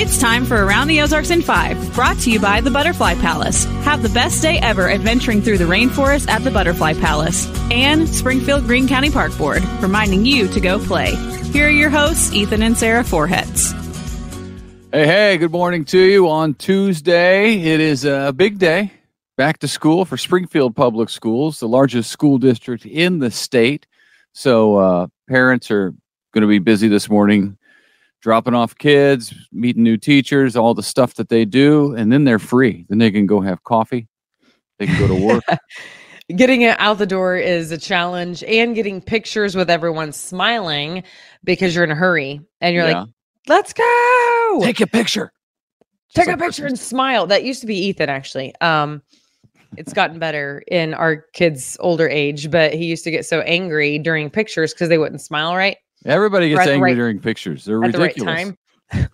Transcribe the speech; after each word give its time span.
It's 0.00 0.16
time 0.16 0.44
for 0.44 0.64
Around 0.64 0.86
the 0.86 1.00
Ozarks 1.00 1.30
in 1.30 1.42
5, 1.42 1.92
brought 1.92 2.18
to 2.18 2.30
you 2.30 2.38
by 2.38 2.60
the 2.60 2.70
Butterfly 2.70 3.16
Palace. 3.16 3.64
Have 3.82 4.00
the 4.00 4.08
best 4.08 4.40
day 4.40 4.60
ever 4.60 4.88
adventuring 4.88 5.42
through 5.42 5.58
the 5.58 5.64
rainforest 5.64 6.28
at 6.28 6.44
the 6.44 6.52
Butterfly 6.52 6.94
Palace. 6.94 7.50
And 7.72 8.08
Springfield 8.08 8.66
Greene 8.66 8.86
County 8.86 9.10
Park 9.10 9.36
Board, 9.36 9.64
reminding 9.80 10.24
you 10.24 10.46
to 10.50 10.60
go 10.60 10.78
play. 10.78 11.16
Here 11.46 11.66
are 11.66 11.70
your 11.70 11.90
hosts, 11.90 12.32
Ethan 12.32 12.62
and 12.62 12.78
Sarah 12.78 13.02
Forhetz. 13.02 13.72
Hey, 14.92 15.04
hey, 15.04 15.36
good 15.36 15.50
morning 15.50 15.84
to 15.86 15.98
you 15.98 16.28
on 16.28 16.54
Tuesday. 16.54 17.60
It 17.60 17.80
is 17.80 18.04
a 18.04 18.32
big 18.32 18.60
day. 18.60 18.92
Back 19.36 19.58
to 19.58 19.68
school 19.68 20.04
for 20.04 20.16
Springfield 20.16 20.76
Public 20.76 21.08
Schools, 21.08 21.58
the 21.58 21.66
largest 21.66 22.12
school 22.12 22.38
district 22.38 22.86
in 22.86 23.18
the 23.18 23.32
state. 23.32 23.88
So, 24.32 24.76
uh, 24.76 25.06
parents 25.28 25.72
are 25.72 25.92
going 26.32 26.42
to 26.42 26.46
be 26.46 26.60
busy 26.60 26.86
this 26.86 27.10
morning 27.10 27.57
dropping 28.20 28.54
off 28.54 28.76
kids, 28.76 29.32
meeting 29.52 29.82
new 29.82 29.96
teachers, 29.96 30.56
all 30.56 30.74
the 30.74 30.82
stuff 30.82 31.14
that 31.14 31.28
they 31.28 31.44
do, 31.44 31.94
and 31.94 32.12
then 32.12 32.24
they're 32.24 32.38
free. 32.38 32.84
Then 32.88 32.98
they 32.98 33.10
can 33.10 33.26
go 33.26 33.40
have 33.40 33.64
coffee. 33.64 34.08
They 34.78 34.86
can 34.86 34.98
go 34.98 35.08
to 35.08 35.26
work. 35.26 35.44
getting 36.36 36.62
it 36.62 36.78
out 36.78 36.98
the 36.98 37.06
door 37.06 37.36
is 37.36 37.72
a 37.72 37.78
challenge 37.78 38.44
and 38.44 38.74
getting 38.74 39.00
pictures 39.00 39.54
with 39.56 39.70
everyone 39.70 40.12
smiling 40.12 41.02
because 41.44 41.74
you're 41.74 41.84
in 41.84 41.90
a 41.90 41.94
hurry 41.94 42.40
and 42.60 42.74
you're 42.74 42.86
yeah. 42.86 43.00
like, 43.00 43.08
let's 43.46 43.72
go. 43.72 44.60
Take 44.62 44.80
a 44.80 44.86
picture. 44.86 45.32
Take 46.14 46.26
Just 46.26 46.28
a 46.28 46.38
picture 46.38 46.62
Christmas. 46.62 46.70
and 46.70 46.78
smile. 46.78 47.26
That 47.26 47.44
used 47.44 47.60
to 47.60 47.66
be 47.66 47.76
Ethan, 47.76 48.08
actually. 48.08 48.54
Um, 48.60 49.02
it's 49.76 49.92
gotten 49.92 50.18
better 50.18 50.62
in 50.68 50.94
our 50.94 51.24
kids' 51.34 51.76
older 51.80 52.08
age, 52.08 52.50
but 52.50 52.72
he 52.72 52.86
used 52.86 53.04
to 53.04 53.10
get 53.10 53.26
so 53.26 53.40
angry 53.40 53.98
during 53.98 54.30
pictures 54.30 54.72
because 54.72 54.88
they 54.88 54.98
wouldn't 54.98 55.20
smile 55.20 55.54
right. 55.54 55.76
Everybody 56.04 56.50
gets 56.50 56.66
angry 56.66 56.90
right, 56.90 56.96
during 56.96 57.18
pictures. 57.18 57.64
They're 57.64 57.80
ridiculous. 57.80 58.44
The 58.44 58.58
right 58.94 59.08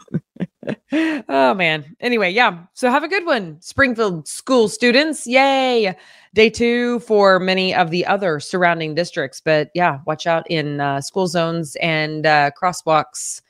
oh 1.28 1.54
man. 1.54 1.96
Anyway, 2.00 2.30
yeah. 2.30 2.64
So 2.74 2.90
have 2.90 3.02
a 3.02 3.08
good 3.08 3.26
one, 3.26 3.60
Springfield 3.60 4.28
school 4.28 4.68
students. 4.68 5.26
Yay! 5.26 5.94
Day 6.34 6.50
two 6.50 7.00
for 7.00 7.38
many 7.38 7.74
of 7.74 7.90
the 7.90 8.06
other 8.06 8.40
surrounding 8.40 8.94
districts. 8.94 9.40
But 9.40 9.70
yeah, 9.74 10.00
watch 10.06 10.26
out 10.26 10.48
in 10.50 10.80
uh, 10.80 11.00
school 11.00 11.26
zones 11.26 11.76
and 11.76 12.26
uh, 12.26 12.50
crosswalks 12.60 13.40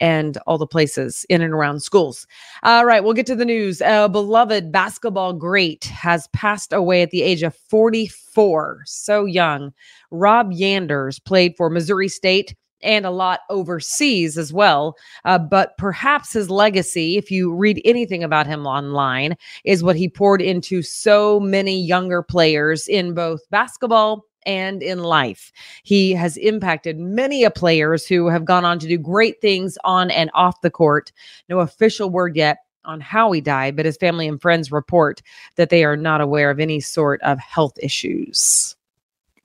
and 0.00 0.38
all 0.46 0.56
the 0.56 0.66
places 0.66 1.26
in 1.28 1.42
and 1.42 1.52
around 1.52 1.80
schools. 1.80 2.26
All 2.62 2.86
right, 2.86 3.04
we'll 3.04 3.12
get 3.12 3.26
to 3.26 3.36
the 3.36 3.44
news. 3.44 3.82
A 3.82 4.08
beloved 4.08 4.72
basketball 4.72 5.34
great 5.34 5.84
has 5.84 6.26
passed 6.28 6.72
away 6.72 7.02
at 7.02 7.10
the 7.10 7.22
age 7.22 7.42
of 7.42 7.54
44. 7.54 8.82
So 8.86 9.26
young. 9.26 9.72
Rob 10.10 10.52
Yanders 10.52 11.22
played 11.22 11.54
for 11.56 11.68
Missouri 11.68 12.08
State 12.08 12.54
and 12.82 13.04
a 13.04 13.10
lot 13.10 13.40
overseas 13.50 14.38
as 14.38 14.52
well. 14.52 14.96
Uh, 15.24 15.38
but 15.38 15.76
perhaps 15.78 16.32
his 16.32 16.50
legacy, 16.50 17.16
if 17.16 17.30
you 17.30 17.52
read 17.52 17.80
anything 17.84 18.24
about 18.24 18.46
him 18.46 18.66
online, 18.66 19.36
is 19.64 19.82
what 19.82 19.96
he 19.96 20.08
poured 20.08 20.42
into 20.42 20.82
so 20.82 21.40
many 21.40 21.80
younger 21.80 22.22
players 22.22 22.88
in 22.88 23.14
both 23.14 23.40
basketball 23.50 24.24
and 24.46 24.82
in 24.82 25.02
life. 25.02 25.52
He 25.82 26.12
has 26.12 26.36
impacted 26.38 26.98
many 26.98 27.44
a 27.44 27.50
players 27.50 28.06
who 28.06 28.28
have 28.28 28.44
gone 28.44 28.64
on 28.64 28.78
to 28.78 28.88
do 28.88 28.98
great 28.98 29.40
things 29.40 29.76
on 29.84 30.10
and 30.10 30.30
off 30.34 30.60
the 30.62 30.70
court. 30.70 31.12
No 31.48 31.60
official 31.60 32.10
word 32.10 32.36
yet 32.36 32.58
on 32.84 33.00
how 33.00 33.30
he 33.32 33.40
died, 33.40 33.76
but 33.76 33.84
his 33.84 33.98
family 33.98 34.26
and 34.26 34.40
friends 34.40 34.72
report 34.72 35.20
that 35.56 35.68
they 35.68 35.84
are 35.84 35.96
not 35.96 36.20
aware 36.20 36.50
of 36.50 36.58
any 36.58 36.80
sort 36.80 37.20
of 37.22 37.38
health 37.38 37.74
issues. 37.82 38.76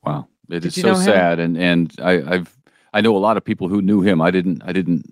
Wow. 0.03 0.27
it 0.49 0.61
Did 0.61 0.66
is 0.66 0.75
so 0.75 0.94
sad. 0.95 1.39
And 1.39 1.58
and 1.58 1.94
I, 2.02 2.36
I've 2.36 2.55
I 2.95 3.01
know 3.01 3.15
a 3.15 3.19
lot 3.19 3.35
of 3.35 3.43
people 3.43 3.67
who 3.67 3.81
knew 3.81 3.99
him. 4.01 4.21
I 4.21 4.31
didn't. 4.31 4.61
I 4.63 4.71
didn't 4.71 5.11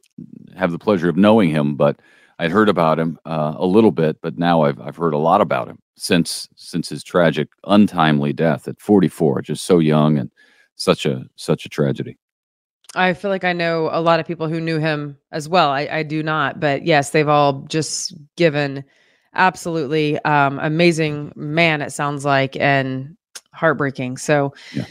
have 0.55 0.71
the 0.71 0.79
pleasure 0.79 1.09
of 1.09 1.17
knowing 1.17 1.49
him, 1.49 1.75
but 1.75 1.99
I'd 2.39 2.49
heard 2.49 2.69
about 2.69 2.97
him 2.97 3.19
uh, 3.25 3.55
a 3.57 3.65
little 3.65 3.91
bit. 3.91 4.21
But 4.21 4.37
now 4.37 4.61
I've 4.61 4.79
I've 4.79 4.95
heard 4.95 5.13
a 5.13 5.17
lot 5.17 5.41
about 5.41 5.67
him 5.67 5.79
since 5.97 6.47
since 6.55 6.87
his 6.87 7.03
tragic, 7.03 7.49
untimely 7.65 8.31
death 8.31 8.69
at 8.69 8.79
44, 8.79 9.41
just 9.41 9.65
so 9.65 9.79
young 9.79 10.17
and 10.17 10.31
such 10.77 11.05
a 11.05 11.25
such 11.35 11.65
a 11.65 11.69
tragedy. 11.69 12.17
I 12.95 13.13
feel 13.13 13.29
like 13.29 13.43
I 13.43 13.51
know 13.51 13.89
a 13.91 13.99
lot 13.99 14.21
of 14.21 14.25
people 14.25 14.47
who 14.47 14.61
knew 14.61 14.79
him 14.79 15.17
as 15.33 15.49
well. 15.49 15.69
I, 15.69 15.89
I 15.91 16.03
do 16.03 16.23
not, 16.23 16.61
but 16.61 16.85
yes, 16.85 17.09
they've 17.09 17.27
all 17.27 17.63
just 17.67 18.13
given 18.37 18.85
absolutely 19.33 20.23
um, 20.23 20.57
amazing 20.59 21.33
man. 21.35 21.81
It 21.81 21.91
sounds 21.91 22.23
like 22.23 22.55
and 22.55 23.17
heartbreaking. 23.51 24.17
So 24.17 24.53
yeah. 24.71 24.85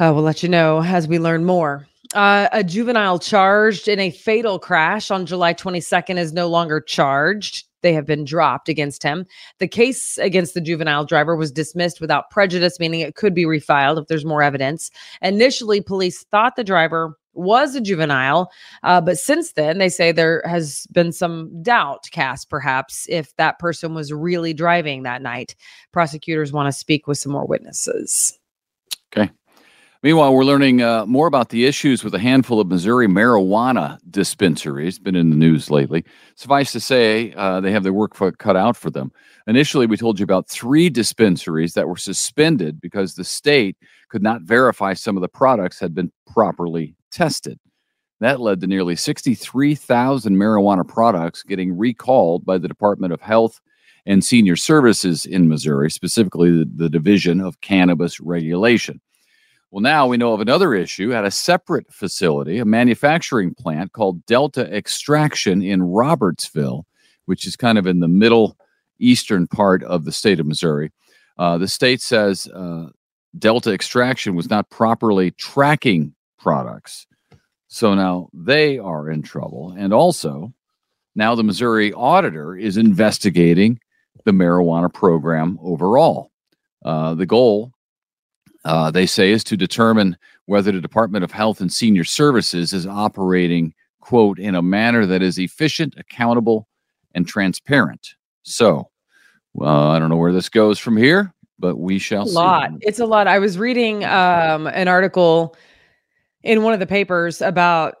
uh, 0.00 0.10
we'll 0.12 0.24
let 0.24 0.42
you 0.42 0.48
know 0.48 0.82
as 0.82 1.06
we 1.06 1.20
learn 1.20 1.44
more. 1.44 1.86
Uh, 2.14 2.48
a 2.52 2.62
juvenile 2.62 3.18
charged 3.18 3.88
in 3.88 3.98
a 3.98 4.10
fatal 4.10 4.60
crash 4.60 5.10
on 5.10 5.26
July 5.26 5.52
22nd 5.52 6.16
is 6.16 6.32
no 6.32 6.46
longer 6.46 6.80
charged. 6.80 7.66
They 7.82 7.92
have 7.92 8.06
been 8.06 8.24
dropped 8.24 8.68
against 8.68 9.02
him. 9.02 9.26
The 9.58 9.66
case 9.66 10.16
against 10.18 10.54
the 10.54 10.60
juvenile 10.60 11.04
driver 11.04 11.34
was 11.34 11.50
dismissed 11.50 12.00
without 12.00 12.30
prejudice, 12.30 12.78
meaning 12.78 13.00
it 13.00 13.16
could 13.16 13.34
be 13.34 13.44
refiled 13.44 14.00
if 14.00 14.06
there's 14.06 14.24
more 14.24 14.42
evidence. 14.42 14.92
Initially, 15.22 15.80
police 15.80 16.24
thought 16.30 16.54
the 16.54 16.64
driver 16.64 17.18
was 17.34 17.74
a 17.74 17.80
juvenile, 17.80 18.48
uh, 18.84 19.00
but 19.00 19.18
since 19.18 19.52
then, 19.52 19.78
they 19.78 19.88
say 19.88 20.12
there 20.12 20.40
has 20.46 20.86
been 20.92 21.10
some 21.10 21.62
doubt 21.64 22.06
cast, 22.12 22.48
perhaps, 22.48 23.06
if 23.10 23.34
that 23.36 23.58
person 23.58 23.92
was 23.92 24.12
really 24.12 24.54
driving 24.54 25.02
that 25.02 25.20
night. 25.20 25.56
Prosecutors 25.92 26.52
want 26.52 26.68
to 26.68 26.78
speak 26.78 27.08
with 27.08 27.18
some 27.18 27.32
more 27.32 27.44
witnesses. 27.44 28.38
Okay. 29.12 29.30
Meanwhile, 30.04 30.34
we're 30.34 30.44
learning 30.44 30.82
uh, 30.82 31.06
more 31.06 31.26
about 31.26 31.48
the 31.48 31.64
issues 31.64 32.04
with 32.04 32.14
a 32.14 32.18
handful 32.18 32.60
of 32.60 32.68
Missouri 32.68 33.08
marijuana 33.08 33.98
dispensaries. 34.10 34.98
Been 34.98 35.16
in 35.16 35.30
the 35.30 35.36
news 35.36 35.70
lately. 35.70 36.04
Suffice 36.34 36.72
to 36.72 36.80
say, 36.80 37.32
uh, 37.38 37.62
they 37.62 37.72
have 37.72 37.84
their 37.84 37.94
work 37.94 38.12
cut 38.36 38.54
out 38.54 38.76
for 38.76 38.90
them. 38.90 39.10
Initially, 39.46 39.86
we 39.86 39.96
told 39.96 40.20
you 40.20 40.24
about 40.24 40.46
three 40.46 40.90
dispensaries 40.90 41.72
that 41.72 41.88
were 41.88 41.96
suspended 41.96 42.82
because 42.82 43.14
the 43.14 43.24
state 43.24 43.78
could 44.10 44.22
not 44.22 44.42
verify 44.42 44.92
some 44.92 45.16
of 45.16 45.22
the 45.22 45.28
products 45.28 45.80
had 45.80 45.94
been 45.94 46.12
properly 46.26 46.94
tested. 47.10 47.58
That 48.20 48.42
led 48.42 48.60
to 48.60 48.66
nearly 48.66 48.96
63,000 48.96 50.36
marijuana 50.36 50.86
products 50.86 51.42
getting 51.42 51.78
recalled 51.78 52.44
by 52.44 52.58
the 52.58 52.68
Department 52.68 53.14
of 53.14 53.22
Health 53.22 53.58
and 54.04 54.22
Senior 54.22 54.56
Services 54.56 55.24
in 55.24 55.48
Missouri, 55.48 55.90
specifically 55.90 56.50
the, 56.50 56.70
the 56.76 56.90
Division 56.90 57.40
of 57.40 57.62
Cannabis 57.62 58.20
Regulation. 58.20 59.00
Well, 59.74 59.82
now 59.82 60.06
we 60.06 60.18
know 60.18 60.32
of 60.32 60.40
another 60.40 60.72
issue 60.72 61.12
at 61.12 61.24
a 61.24 61.32
separate 61.32 61.92
facility, 61.92 62.60
a 62.60 62.64
manufacturing 62.64 63.54
plant 63.54 63.90
called 63.90 64.24
Delta 64.24 64.72
Extraction 64.72 65.62
in 65.62 65.82
Robertsville, 65.82 66.86
which 67.24 67.44
is 67.44 67.56
kind 67.56 67.76
of 67.76 67.84
in 67.84 67.98
the 67.98 68.06
middle 68.06 68.56
eastern 69.00 69.48
part 69.48 69.82
of 69.82 70.04
the 70.04 70.12
state 70.12 70.38
of 70.38 70.46
Missouri. 70.46 70.92
Uh, 71.38 71.58
the 71.58 71.66
state 71.66 72.00
says 72.00 72.46
uh, 72.54 72.86
Delta 73.36 73.72
Extraction 73.72 74.36
was 74.36 74.48
not 74.48 74.70
properly 74.70 75.32
tracking 75.32 76.14
products. 76.38 77.08
So 77.66 77.94
now 77.94 78.28
they 78.32 78.78
are 78.78 79.10
in 79.10 79.22
trouble. 79.22 79.74
And 79.76 79.92
also, 79.92 80.54
now 81.16 81.34
the 81.34 81.42
Missouri 81.42 81.92
auditor 81.94 82.56
is 82.56 82.76
investigating 82.76 83.80
the 84.22 84.30
marijuana 84.30 84.94
program 84.94 85.58
overall. 85.60 86.30
Uh, 86.84 87.16
the 87.16 87.26
goal 87.26 87.72
uh, 88.64 88.90
they 88.90 89.06
say, 89.06 89.30
is 89.30 89.44
to 89.44 89.56
determine 89.56 90.16
whether 90.46 90.72
the 90.72 90.80
Department 90.80 91.24
of 91.24 91.32
Health 91.32 91.60
and 91.60 91.72
Senior 91.72 92.04
Services 92.04 92.72
is 92.72 92.86
operating, 92.86 93.74
quote, 94.00 94.38
in 94.38 94.54
a 94.54 94.62
manner 94.62 95.06
that 95.06 95.22
is 95.22 95.38
efficient, 95.38 95.94
accountable, 95.96 96.66
and 97.14 97.26
transparent. 97.26 98.14
So, 98.42 98.90
well, 99.52 99.90
I 99.90 99.98
don't 99.98 100.10
know 100.10 100.16
where 100.16 100.32
this 100.32 100.48
goes 100.48 100.78
from 100.78 100.96
here, 100.96 101.32
but 101.58 101.76
we 101.76 101.98
shall 101.98 102.24
a 102.24 102.28
see. 102.28 102.34
lot. 102.34 102.70
It's 102.80 102.98
a 102.98 103.06
lot. 103.06 103.26
I 103.26 103.38
was 103.38 103.58
reading 103.58 104.04
um, 104.04 104.66
an 104.66 104.88
article 104.88 105.56
in 106.42 106.62
one 106.62 106.74
of 106.74 106.80
the 106.80 106.86
papers 106.86 107.40
about 107.40 107.96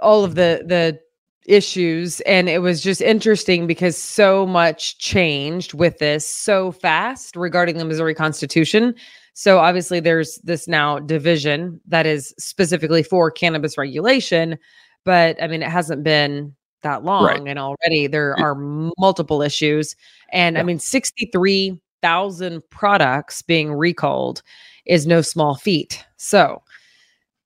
all 0.00 0.24
of 0.24 0.34
the 0.34 0.62
the 0.66 0.98
issues 1.44 2.20
and 2.20 2.48
it 2.48 2.60
was 2.60 2.80
just 2.80 3.00
interesting 3.00 3.66
because 3.66 3.96
so 3.96 4.46
much 4.46 4.96
changed 4.98 5.74
with 5.74 5.98
this 5.98 6.24
so 6.26 6.70
fast 6.70 7.34
regarding 7.34 7.78
the 7.78 7.84
Missouri 7.84 8.14
Constitution 8.14 8.94
so 9.34 9.58
obviously 9.58 10.00
there's 10.00 10.38
this 10.44 10.68
now 10.68 10.98
division 10.98 11.80
that 11.86 12.06
is 12.06 12.34
specifically 12.38 13.02
for 13.02 13.30
cannabis 13.30 13.78
regulation, 13.78 14.58
but 15.04 15.42
I 15.42 15.46
mean 15.46 15.62
it 15.62 15.70
hasn't 15.70 16.04
been 16.04 16.54
that 16.82 17.04
long 17.04 17.24
right. 17.24 17.42
and 17.46 17.58
already 17.58 18.06
there 18.08 18.38
are 18.38 18.54
multiple 18.98 19.40
issues 19.40 19.94
and 20.32 20.56
yeah. 20.56 20.60
I 20.60 20.64
mean 20.64 20.78
63,000 20.78 22.62
products 22.70 23.42
being 23.42 23.72
recalled 23.72 24.42
is 24.84 25.06
no 25.06 25.22
small 25.22 25.54
feat. 25.54 26.04
So 26.16 26.62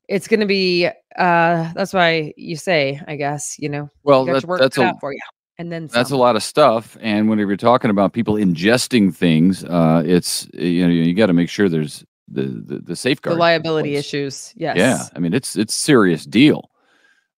it's 0.09 0.29
going 0.29 0.41
to 0.41 0.47
be 0.47 0.87
uh 1.19 1.73
that's 1.75 1.93
why 1.93 2.33
you 2.37 2.57
say 2.57 3.01
I 3.07 3.17
guess, 3.17 3.57
you 3.59 3.69
know, 3.69 3.91
well, 4.03 4.25
that, 4.25 4.45
that's 4.59 4.79
a, 4.79 4.95
for 5.01 5.13
you 5.13 5.21
and 5.59 5.73
then 5.73 5.87
that's 5.87 6.11
a 6.11 6.17
lot 6.17 6.37
of 6.37 6.43
stuff 6.43 6.97
and 7.01 7.29
whenever 7.29 7.51
you're 7.51 7.57
talking 7.57 7.91
about 7.91 8.13
people 8.13 8.35
ingesting 8.35 9.15
things 9.15 9.65
uh 9.65 10.03
it's 10.05 10.49
you 10.55 10.87
know 10.87 10.93
you 10.93 11.15
got 11.15 11.27
to 11.27 11.33
make 11.33 11.49
sure 11.49 11.69
there's 11.69 12.05
the 12.29 12.43
the, 12.43 12.79
the 12.79 12.97
safeguard 12.97 13.37
the 13.37 13.41
liability 13.41 13.95
issues 13.97 14.53
yes 14.57 14.77
yeah 14.77 15.03
i 15.15 15.19
mean 15.19 15.33
it's 15.33 15.57
it's 15.57 15.75
serious 15.75 16.25
deal 16.25 16.71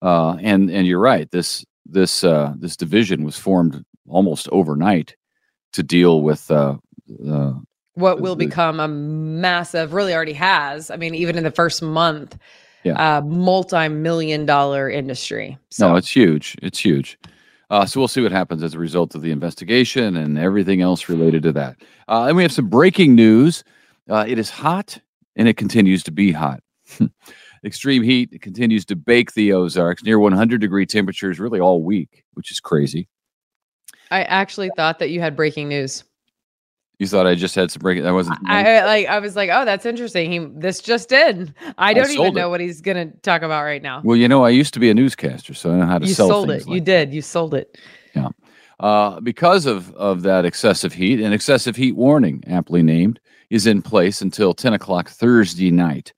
uh 0.03 0.37
and 0.41 0.70
and 0.70 0.87
you're 0.87 1.00
right 1.00 1.31
this 1.31 1.65
this 1.91 2.23
uh, 2.23 2.53
this 2.59 2.76
division 2.76 3.25
was 3.25 3.38
formed 3.38 3.82
almost 4.06 4.47
overnight 4.53 5.17
to 5.73 5.82
deal 5.82 6.20
with 6.23 6.50
uh, 6.50 6.76
uh, 7.26 7.53
what 7.94 8.20
will 8.20 8.37
the- 8.37 8.44
become 8.47 8.79
a 8.79 8.88
massive, 8.88 9.93
really 9.94 10.15
already 10.15 10.35
has. 10.35 10.91
I 10.91 10.97
mean, 10.97 11.15
even 11.15 11.37
in 11.38 11.44
the 11.44 11.50
first 11.50 11.82
month, 11.82 12.37
Yeah. 12.85 13.17
uh, 13.19 13.20
multi-million 13.23 14.44
dollar 14.47 14.91
industry. 14.91 15.56
So 15.70 15.88
No, 15.88 15.97
it's 15.97 16.15
huge. 16.15 16.56
It's 16.62 16.79
huge. 16.79 17.19
Uh, 17.70 17.85
so 17.85 18.00
we'll 18.00 18.09
see 18.09 18.23
what 18.23 18.32
happens 18.32 18.62
as 18.62 18.75
a 18.75 18.79
result 18.79 19.15
of 19.15 19.23
the 19.23 19.31
investigation 19.31 20.17
and 20.17 20.38
everything 20.38 20.81
else 20.81 21.09
related 21.09 21.43
to 21.43 21.53
that. 21.53 21.76
Uh, 22.09 22.25
and 22.25 22.37
we 22.37 22.43
have 22.43 22.53
some 22.53 22.69
breaking 22.69 23.15
news. 23.15 23.62
Uh, 24.09 24.25
it 24.26 24.38
is 24.38 24.49
hot 24.49 24.99
and 25.37 25.49
it 25.49 25.56
continues 25.56 26.03
to 26.03 26.11
be 26.11 26.32
hot. 26.32 26.61
Extreme 27.65 28.05
heat 28.05 28.41
continues 28.41 28.85
to 28.87 28.97
bake 28.97 29.32
the 29.32 29.53
Ozarks 29.53 30.03
near 30.03 30.19
100 30.19 30.61
degree 30.61 30.87
temperatures 30.87 31.38
really 31.38 31.61
all 31.61 31.82
week, 31.82 32.25
which 32.35 32.50
is 32.50 32.61
crazy. 32.61 33.09
I 34.11 34.23
actually 34.23 34.70
thought 34.76 34.99
that 35.00 35.11
you 35.11 35.20
had 35.20 35.37
breaking 35.37 35.69
news. 35.69 36.05
You 36.99 37.06
thought 37.06 37.27
I 37.27 37.35
just 37.37 37.55
had 37.55 37.71
some 37.71 37.81
breaking. 37.81 38.06
I 38.06 38.12
wasn't. 38.12 38.39
I 38.49 38.79
I- 38.79 38.85
like. 38.85 39.06
I 39.06 39.19
was 39.21 39.37
like, 39.37 39.50
oh, 39.53 39.65
that's 39.65 39.87
interesting. 39.87 40.33
He 40.33 40.39
this 40.39 40.81
just 40.81 41.09
did. 41.09 41.55
I 41.79 41.95
don't 41.95 42.11
even 42.11 42.35
know 42.35 42.49
it. 42.49 42.50
what 42.50 42.61
he's 42.61 42.81
gonna 42.81 43.06
talk 43.23 43.43
about 43.43 43.62
right 43.62 43.83
now. 43.83 44.00
well, 44.05 44.17
you 44.17 44.27
know, 44.27 44.45
I 44.45 44.50
used 44.50 44.75
to 44.75 44.81
be 44.81 44.91
a 44.91 44.95
newscaster, 44.95 45.55
so 45.55 45.71
I 45.71 45.77
know 45.79 45.87
how 45.87 45.99
to 45.99 46.06
You 46.06 46.15
sell 46.15 46.27
You 46.27 46.33
sold 46.33 46.50
it. 46.50 46.67
like 46.67 46.75
you 46.75 46.81
that. 46.81 46.85
did. 46.85 47.15
You 47.15 47.23
sold 47.23 47.55
it. 47.55 47.79
Yeah. 48.15 48.29
Uh, 48.81 49.21
because 49.21 49.67
of, 49.67 49.93
of 49.95 50.23
that 50.23 50.45
excessive 50.45 50.93
heat, 50.93 51.21
an 51.21 51.33
excessive 51.33 51.75
heat 51.77 51.97
warning, 51.97 52.43
aptly 52.47 52.83
named, 52.83 53.19
is 53.51 53.67
in 53.67 53.83
place 53.83 54.21
until 54.21 54.55
10 54.55 54.73
o'clock 54.75 55.09
Thursday 55.09 55.71
night. 55.73 56.12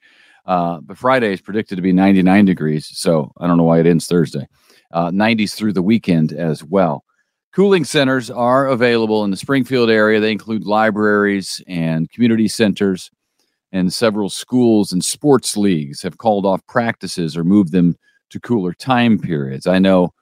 Uh, 0.46 0.78
but 0.80 0.98
Friday 0.98 1.32
is 1.32 1.40
predicted 1.40 1.76
to 1.76 1.82
be 1.82 1.92
99 1.92 2.44
degrees, 2.44 2.86
so 2.92 3.32
I 3.38 3.46
don't 3.46 3.56
know 3.56 3.62
why 3.64 3.80
it 3.80 3.86
ends 3.86 4.06
Thursday. 4.06 4.46
Uh, 4.92 5.10
90s 5.10 5.54
through 5.54 5.72
the 5.72 5.82
weekend 5.82 6.32
as 6.32 6.62
well. 6.64 7.04
Cooling 7.52 7.84
centers 7.84 8.30
are 8.30 8.68
available 8.68 9.24
in 9.24 9.30
the 9.30 9.36
Springfield 9.36 9.90
area. 9.90 10.20
They 10.20 10.30
include 10.30 10.64
libraries 10.64 11.60
and 11.66 12.08
community 12.10 12.46
centers, 12.46 13.10
and 13.72 13.92
several 13.92 14.28
schools 14.30 14.92
and 14.92 15.04
sports 15.04 15.56
leagues 15.56 16.02
have 16.02 16.18
called 16.18 16.46
off 16.46 16.64
practices 16.66 17.36
or 17.36 17.42
moved 17.42 17.72
them 17.72 17.96
to 18.30 18.38
cooler 18.40 18.72
time 18.72 19.18
periods. 19.18 19.66
I 19.66 19.80
know 19.80 20.14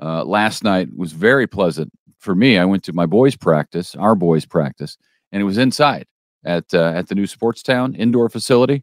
uh, 0.00 0.24
last 0.24 0.64
night 0.64 0.88
was 0.96 1.12
very 1.12 1.46
pleasant 1.46 1.92
for 2.18 2.34
me. 2.34 2.56
I 2.56 2.64
went 2.64 2.84
to 2.84 2.92
my 2.94 3.04
boys' 3.04 3.36
practice, 3.36 3.94
our 3.96 4.14
boys' 4.14 4.46
practice, 4.46 4.96
and 5.30 5.42
it 5.42 5.44
was 5.44 5.58
inside 5.58 6.06
at 6.44 6.64
uh, 6.72 6.92
at 6.94 7.08
the 7.08 7.14
new 7.14 7.26
sports 7.26 7.62
town 7.62 7.94
indoor 7.94 8.30
facility, 8.30 8.82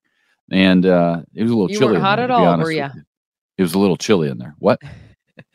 and 0.51 0.85
uh, 0.85 1.21
it 1.33 1.41
was 1.41 1.51
a 1.51 1.55
little 1.55 1.71
You 1.71 1.79
chilly. 1.79 1.91
weren't 1.93 2.03
hot 2.03 2.17
there, 2.17 2.25
at 2.25 2.31
all, 2.31 2.57
were 2.59 2.71
you. 2.71 2.87
It 3.57 3.63
was 3.63 3.73
a 3.73 3.79
little 3.79 3.97
chilly 3.97 4.29
in 4.29 4.37
there. 4.37 4.53
What? 4.59 4.79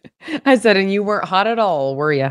I 0.44 0.56
said, 0.56 0.76
and 0.76 0.92
you 0.92 1.02
weren't 1.02 1.24
hot 1.24 1.46
at 1.46 1.58
all, 1.58 1.96
were 1.96 2.12
you? 2.12 2.30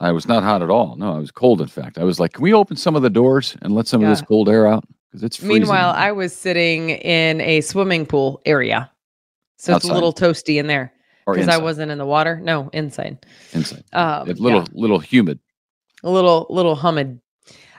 I 0.00 0.12
was 0.12 0.26
not 0.26 0.42
hot 0.42 0.62
at 0.62 0.70
all. 0.70 0.96
No, 0.96 1.14
I 1.14 1.18
was 1.18 1.30
cold. 1.30 1.60
In 1.60 1.68
fact, 1.68 1.98
I 1.98 2.04
was 2.04 2.18
like, 2.18 2.32
"Can 2.32 2.42
we 2.42 2.52
open 2.52 2.76
some 2.76 2.96
of 2.96 3.02
the 3.02 3.10
doors 3.10 3.56
and 3.62 3.74
let 3.74 3.86
some 3.86 4.02
of 4.02 4.08
this 4.08 4.22
cold 4.22 4.48
air 4.48 4.66
out?" 4.66 4.84
Because 5.10 5.22
it's 5.22 5.36
freezing. 5.36 5.60
Meanwhile. 5.60 5.94
I 5.96 6.10
was 6.12 6.34
sitting 6.34 6.90
in 6.90 7.40
a 7.40 7.60
swimming 7.60 8.04
pool 8.04 8.42
area, 8.44 8.90
so 9.56 9.76
it's 9.76 9.84
a 9.84 9.92
little 9.92 10.12
toasty 10.12 10.58
in 10.58 10.66
there 10.66 10.92
because 11.26 11.48
I 11.48 11.58
wasn't 11.58 11.92
in 11.92 11.98
the 11.98 12.06
water. 12.06 12.40
No, 12.40 12.68
inside. 12.72 13.24
inside. 13.52 13.84
Um, 13.92 14.28
a 14.28 14.32
little 14.32 14.60
yeah. 14.60 14.66
little 14.72 14.98
humid. 14.98 15.38
a 16.02 16.10
little 16.10 16.46
little 16.50 16.74
humid. 16.74 17.20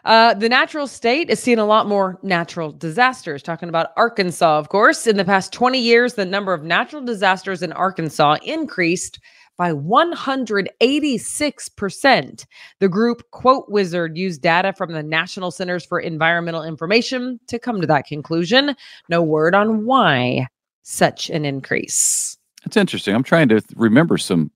Uh, 0.06 0.34
the 0.36 0.48
natural 0.48 0.88
state 0.88 1.32
is 1.32 1.40
seeing 1.40 1.58
a 1.58 1.66
lot 1.66 1.88
more 1.88 2.20
natural 2.22 2.72
disasters. 2.72 3.42
Talking 3.42 3.70
about 3.70 3.90
Arkansas, 3.98 4.60
of 4.60 4.70
course. 4.70 5.08
In 5.08 5.18
the 5.18 5.26
past 5.26 5.52
20 5.52 5.80
years, 5.80 6.14
the 6.14 6.26
number 6.26 6.54
of 6.54 6.64
natural 6.64 7.04
disasters 7.04 7.64
in 7.64 7.72
Arkansas 7.74 8.38
increased 8.44 9.20
by 9.58 9.72
186%. 9.72 12.46
The 12.80 12.90
group 12.90 13.24
QuoteWizard 13.32 14.16
used 14.16 14.42
data 14.42 14.74
from 14.74 14.92
the 14.92 15.02
National 15.02 15.50
Centers 15.50 15.84
for 15.86 16.00
Environmental 16.00 16.62
Information 16.64 17.40
to 17.48 17.58
come 17.58 17.82
to 17.82 17.88
that 17.88 18.06
conclusion. 18.06 18.76
No 19.10 19.24
word 19.24 19.56
on 19.56 19.86
why 19.86 20.46
such 20.84 21.32
an 21.32 21.46
increase. 21.46 22.38
It's 22.66 22.78
interesting. 22.78 23.16
I'm 23.16 23.24
trying 23.24 23.50
to 23.50 23.62
remember 23.76 24.18
some 24.18 24.52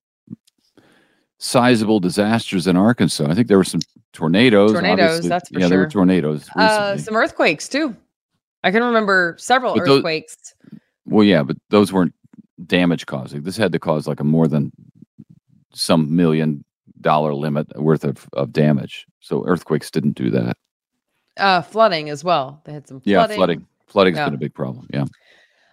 sizable 1.40 2.00
disasters 2.00 2.68
in 2.68 2.76
Arkansas. 2.78 3.26
I 3.30 3.34
think 3.34 3.48
there 3.48 3.58
were 3.58 3.64
some 3.64 3.82
tornadoes. 4.14 4.72
Tornadoes, 4.74 5.00
obviously. 5.10 5.30
that's 5.30 5.50
for 5.50 5.60
yeah, 5.60 5.68
there 5.68 5.80
were 5.80 5.88
tornadoes. 5.90 6.48
Uh, 6.56 6.98
some 6.98 7.16
earthquakes, 7.16 7.68
too. 7.68 7.96
I 8.64 8.72
can 8.72 8.84
remember 8.84 9.36
several 9.40 9.74
But 9.76 9.86
those- 9.86 9.98
earthquakes. 10.00 10.54
well, 11.06 11.24
yeah, 11.24 11.44
but 11.44 11.58
those 11.70 11.92
weren't 11.94 12.14
damage 12.66 13.06
causing. 13.06 13.44
This 13.44 13.56
had 13.58 13.72
to 13.72 13.80
cause 13.80 14.06
like 14.08 14.20
a 14.20 14.24
more 14.26 14.48
than 14.48 14.72
some 15.74 16.14
million 16.16 16.64
dollar 17.00 17.34
limit 17.34 17.68
worth 17.82 18.04
of, 18.04 18.28
of 18.34 18.52
damage. 18.52 19.06
So 19.22 19.46
earthquakes 19.48 19.90
didn't 19.90 20.16
do 20.16 20.30
that. 20.32 20.58
uh 21.38 21.62
flooding 21.62 22.10
as 22.10 22.22
well 22.22 22.62
they 22.66 22.74
had 22.74 22.86
some 22.86 23.02
Yeah, 23.06 23.20
flooding. 23.20 23.38
flooding. 23.38 23.68
Flooding's 23.88 24.18
Yeah. 24.18 24.26
been 24.26 24.34
a 24.34 24.38
big 24.38 24.54
problem. 24.54 24.88
Yeah. 24.94 25.06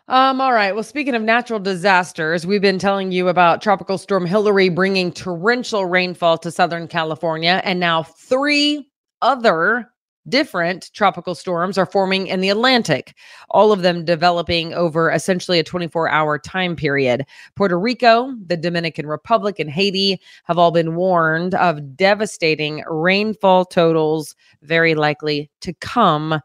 Um 0.08 0.40
all 0.40 0.52
right. 0.52 0.72
Well 0.72 0.84
speaking 0.84 1.16
of 1.16 1.22
natural 1.22 1.58
disasters 1.58 2.46
we've 2.46 2.62
been 2.62 2.78
telling 2.78 3.10
you 3.10 3.26
about 3.28 3.60
tropical 3.60 3.98
storm 3.98 4.24
hilary 4.24 4.68
bringing 4.68 5.10
torrential 5.10 5.84
rainfall 5.86 6.38
to 6.38 6.50
southern 6.52 6.86
california 6.86 7.60
and 7.64 7.80
now 7.80 8.04
three 8.04 8.88
other 9.20 9.90
different 10.28 10.90
tropical 10.92 11.34
storms 11.34 11.76
are 11.76 11.86
forming 11.86 12.28
in 12.28 12.40
the 12.40 12.48
atlantic 12.48 13.14
all 13.50 13.72
of 13.72 13.82
them 13.82 14.04
developing 14.04 14.72
over 14.74 15.10
essentially 15.10 15.58
a 15.58 15.64
24 15.64 16.08
hour 16.08 16.38
time 16.38 16.76
period. 16.76 17.26
Puerto 17.56 17.76
rico 17.76 18.32
the 18.46 18.56
dominican 18.56 19.06
republic 19.08 19.58
and 19.58 19.70
haiti 19.70 20.20
have 20.44 20.56
all 20.56 20.70
been 20.70 20.94
warned 20.94 21.56
of 21.56 21.96
devastating 21.96 22.84
rainfall 22.88 23.64
totals 23.64 24.36
very 24.62 24.94
likely 24.94 25.50
to 25.60 25.72
come 25.74 26.40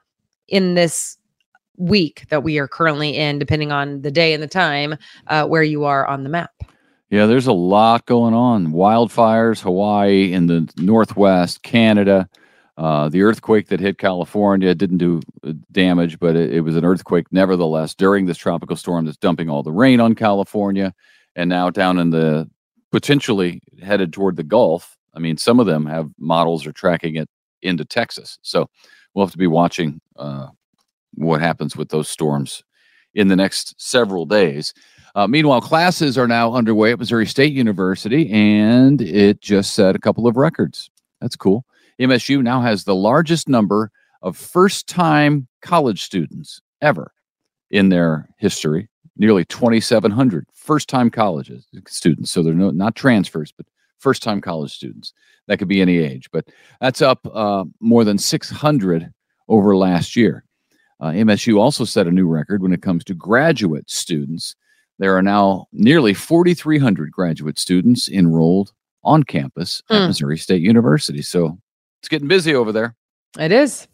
in 0.47 0.73
this 0.73 1.17
week 1.81 2.25
that 2.29 2.43
we 2.43 2.59
are 2.59 2.67
currently 2.67 3.17
in, 3.17 3.39
depending 3.39 3.71
on 3.71 4.01
the 4.01 4.11
day 4.11 4.33
and 4.33 4.41
the 4.41 4.47
time 4.47 4.95
uh, 5.27 5.45
where 5.45 5.63
you 5.63 5.83
are 5.83 6.05
on 6.07 6.23
the 6.23 6.29
map. 6.29 6.51
Yeah, 7.09 7.25
there's 7.25 7.47
a 7.47 7.53
lot 7.53 8.05
going 8.05 8.33
on. 8.33 8.67
Wildfires, 8.67 9.61
Hawaii, 9.61 10.31
in 10.31 10.47
the 10.47 10.71
Northwest, 10.77 11.61
Canada. 11.61 12.29
Uh, 12.77 13.09
the 13.09 13.21
earthquake 13.21 13.67
that 13.67 13.81
hit 13.81 13.97
California 13.97 14.73
didn't 14.73 14.97
do 14.97 15.21
uh, 15.45 15.51
damage, 15.71 16.17
but 16.19 16.35
it, 16.35 16.53
it 16.53 16.61
was 16.61 16.75
an 16.77 16.85
earthquake 16.85 17.25
nevertheless 17.31 17.93
during 17.93 18.25
this 18.25 18.37
tropical 18.37 18.77
storm 18.77 19.05
that's 19.05 19.17
dumping 19.17 19.49
all 19.49 19.61
the 19.61 19.71
rain 19.71 19.99
on 19.99 20.15
California. 20.15 20.93
And 21.35 21.49
now 21.49 21.69
down 21.69 21.99
in 21.99 22.11
the 22.11 22.49
potentially 22.91 23.61
headed 23.81 24.13
toward 24.13 24.35
the 24.35 24.43
Gulf. 24.43 24.97
I 25.13 25.19
mean, 25.19 25.37
some 25.37 25.59
of 25.59 25.65
them 25.65 25.85
have 25.85 26.09
models 26.17 26.65
are 26.65 26.71
tracking 26.71 27.15
it 27.15 27.29
into 27.61 27.85
Texas. 27.85 28.39
So 28.41 28.69
we'll 29.13 29.25
have 29.25 29.31
to 29.33 29.37
be 29.37 29.47
watching 29.47 29.99
uh, 30.15 30.47
what 31.15 31.41
happens 31.41 31.75
with 31.75 31.89
those 31.89 32.07
storms 32.09 32.63
in 33.13 33.27
the 33.27 33.35
next 33.35 33.73
several 33.77 34.25
days. 34.25 34.73
Uh, 35.15 35.27
meanwhile, 35.27 35.61
classes 35.61 36.17
are 36.17 36.27
now 36.27 36.53
underway 36.53 36.91
at 36.93 36.99
Missouri 36.99 37.25
State 37.25 37.51
University, 37.51 38.31
and 38.31 39.01
it 39.01 39.41
just 39.41 39.73
set 39.73 39.95
a 39.95 39.99
couple 39.99 40.25
of 40.25 40.37
records. 40.37 40.89
That's 41.19 41.35
cool. 41.35 41.65
MSU 41.99 42.41
now 42.41 42.61
has 42.61 42.83
the 42.83 42.95
largest 42.95 43.49
number 43.49 43.91
of 44.21 44.37
first 44.37 44.87
time 44.87 45.47
college 45.61 46.01
students 46.01 46.61
ever 46.81 47.11
in 47.69 47.89
their 47.89 48.29
history 48.37 48.87
nearly 49.17 49.45
2,700 49.45 50.47
first 50.53 50.89
time 50.89 51.09
colleges 51.09 51.67
students. 51.87 52.31
So 52.31 52.41
they're 52.41 52.53
no, 52.53 52.71
not 52.71 52.95
transfers, 52.95 53.53
but 53.55 53.67
first 53.99 54.23
time 54.23 54.41
college 54.41 54.73
students. 54.73 55.13
That 55.47 55.57
could 55.57 55.67
be 55.67 55.81
any 55.81 55.97
age, 55.99 56.29
but 56.31 56.47
that's 56.79 57.01
up 57.01 57.25
uh, 57.31 57.65
more 57.79 58.03
than 58.03 58.17
600 58.17 59.13
over 59.47 59.75
last 59.75 60.15
year. 60.15 60.43
Uh, 61.01 61.07
MSU 61.11 61.59
also 61.59 61.83
set 61.83 62.05
a 62.07 62.11
new 62.11 62.27
record 62.27 62.61
when 62.61 62.71
it 62.73 62.81
comes 62.83 63.03
to 63.05 63.13
graduate 63.15 63.89
students. 63.89 64.55
There 64.99 65.17
are 65.17 65.21
now 65.23 65.65
nearly 65.73 66.13
4,300 66.13 67.11
graduate 67.11 67.57
students 67.57 68.07
enrolled 68.07 68.71
on 69.03 69.23
campus 69.23 69.81
at 69.89 69.99
Hmm. 70.01 70.07
Missouri 70.07 70.37
State 70.37 70.61
University. 70.61 71.23
So 71.23 71.57
it's 72.01 72.07
getting 72.09 72.27
busy 72.27 72.53
over 72.53 72.71
there. 72.71 72.95
It 73.39 73.51
is. 73.51 73.87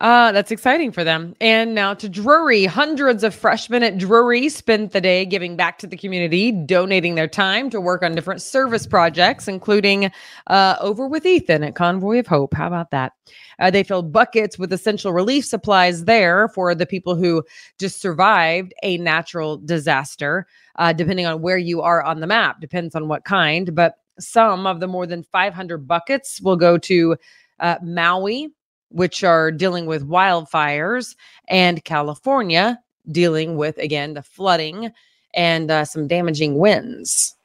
Uh, 0.00 0.32
that's 0.32 0.50
exciting 0.50 0.90
for 0.90 1.04
them. 1.04 1.34
And 1.42 1.74
now 1.74 1.92
to 1.92 2.08
Drury. 2.08 2.64
Hundreds 2.64 3.22
of 3.22 3.34
freshmen 3.34 3.82
at 3.82 3.98
Drury 3.98 4.48
spent 4.48 4.92
the 4.92 5.00
day 5.00 5.26
giving 5.26 5.56
back 5.56 5.76
to 5.78 5.86
the 5.86 5.96
community, 5.96 6.52
donating 6.52 7.16
their 7.16 7.28
time 7.28 7.68
to 7.68 7.82
work 7.82 8.02
on 8.02 8.14
different 8.14 8.40
service 8.40 8.86
projects, 8.86 9.46
including 9.46 10.10
uh, 10.46 10.76
over 10.80 11.06
with 11.06 11.26
Ethan 11.26 11.62
at 11.62 11.74
Convoy 11.74 12.18
of 12.18 12.26
Hope. 12.26 12.54
How 12.54 12.66
about 12.66 12.90
that? 12.92 13.12
Uh, 13.58 13.70
they 13.70 13.82
filled 13.82 14.10
buckets 14.10 14.58
with 14.58 14.72
essential 14.72 15.12
relief 15.12 15.44
supplies 15.44 16.06
there 16.06 16.48
for 16.48 16.74
the 16.74 16.86
people 16.86 17.14
who 17.14 17.44
just 17.78 18.00
survived 18.00 18.72
a 18.82 18.96
natural 18.96 19.58
disaster, 19.58 20.46
uh, 20.76 20.94
depending 20.94 21.26
on 21.26 21.42
where 21.42 21.58
you 21.58 21.82
are 21.82 22.02
on 22.02 22.20
the 22.20 22.26
map, 22.26 22.58
depends 22.58 22.94
on 22.94 23.06
what 23.06 23.24
kind. 23.24 23.74
But 23.74 23.96
some 24.18 24.66
of 24.66 24.80
the 24.80 24.86
more 24.86 25.06
than 25.06 25.24
500 25.24 25.86
buckets 25.86 26.40
will 26.40 26.56
go 26.56 26.78
to 26.78 27.16
uh, 27.58 27.76
Maui, 27.82 28.48
which 28.90 29.24
are 29.24 29.50
dealing 29.50 29.86
with 29.86 30.08
wildfires, 30.08 31.16
and 31.48 31.82
California, 31.84 32.78
dealing 33.10 33.56
with, 33.56 33.78
again, 33.78 34.14
the 34.14 34.22
flooding 34.22 34.90
and 35.34 35.70
uh, 35.70 35.84
some 35.84 36.06
damaging 36.06 36.58
winds. 36.58 37.36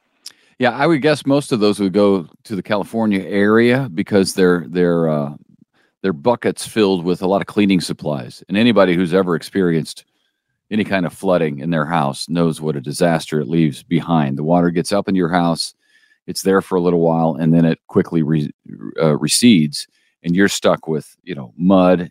Yeah, 0.59 0.71
I 0.71 0.87
would 0.87 1.01
guess 1.01 1.25
most 1.25 1.51
of 1.51 1.59
those 1.59 1.79
would 1.79 1.93
go 1.93 2.27
to 2.43 2.55
the 2.55 2.63
California 2.63 3.21
area 3.21 3.89
because 3.93 4.33
they're 4.33 4.65
they're 4.69 5.09
uh, 5.09 5.33
they're 6.01 6.13
buckets 6.13 6.65
filled 6.65 7.03
with 7.03 7.21
a 7.21 7.27
lot 7.27 7.41
of 7.41 7.47
cleaning 7.47 7.81
supplies. 7.81 8.43
And 8.47 8.57
anybody 8.57 8.95
who's 8.95 9.13
ever 9.13 9.35
experienced 9.35 10.05
any 10.71 10.83
kind 10.83 11.05
of 11.05 11.13
flooding 11.13 11.59
in 11.59 11.71
their 11.71 11.85
house 11.85 12.29
knows 12.29 12.61
what 12.61 12.75
a 12.75 12.81
disaster 12.81 13.39
it 13.39 13.47
leaves 13.47 13.83
behind. 13.83 14.37
The 14.37 14.43
water 14.43 14.69
gets 14.71 14.91
up 14.91 15.07
in 15.07 15.15
your 15.15 15.29
house, 15.29 15.73
it's 16.27 16.41
there 16.41 16.61
for 16.61 16.75
a 16.75 16.81
little 16.81 17.01
while, 17.01 17.35
and 17.35 17.53
then 17.53 17.65
it 17.65 17.79
quickly 17.87 18.23
re- 18.23 18.51
uh, 19.01 19.17
recedes, 19.17 19.87
and 20.25 20.35
you're 20.35 20.49
stuck 20.49 20.87
with 20.87 21.15
you 21.23 21.35
know 21.35 21.53
mud 21.55 22.09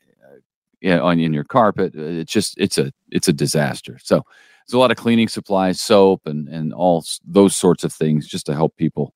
uh, 0.84 1.04
on 1.04 1.18
in 1.18 1.34
your 1.34 1.44
carpet. 1.44 1.94
It's 1.94 2.32
just 2.32 2.54
it's 2.56 2.78
a 2.78 2.90
it's 3.10 3.28
a 3.28 3.32
disaster. 3.32 3.98
So 4.02 4.22
there's 4.66 4.74
a 4.74 4.78
lot 4.78 4.90
of 4.90 4.96
cleaning 4.96 5.28
supplies, 5.28 5.80
soap, 5.80 6.26
and 6.26 6.48
and 6.48 6.72
all 6.72 7.04
those 7.26 7.54
sorts 7.54 7.84
of 7.84 7.92
things 7.92 8.26
just 8.26 8.46
to 8.46 8.54
help 8.54 8.76
people 8.76 9.14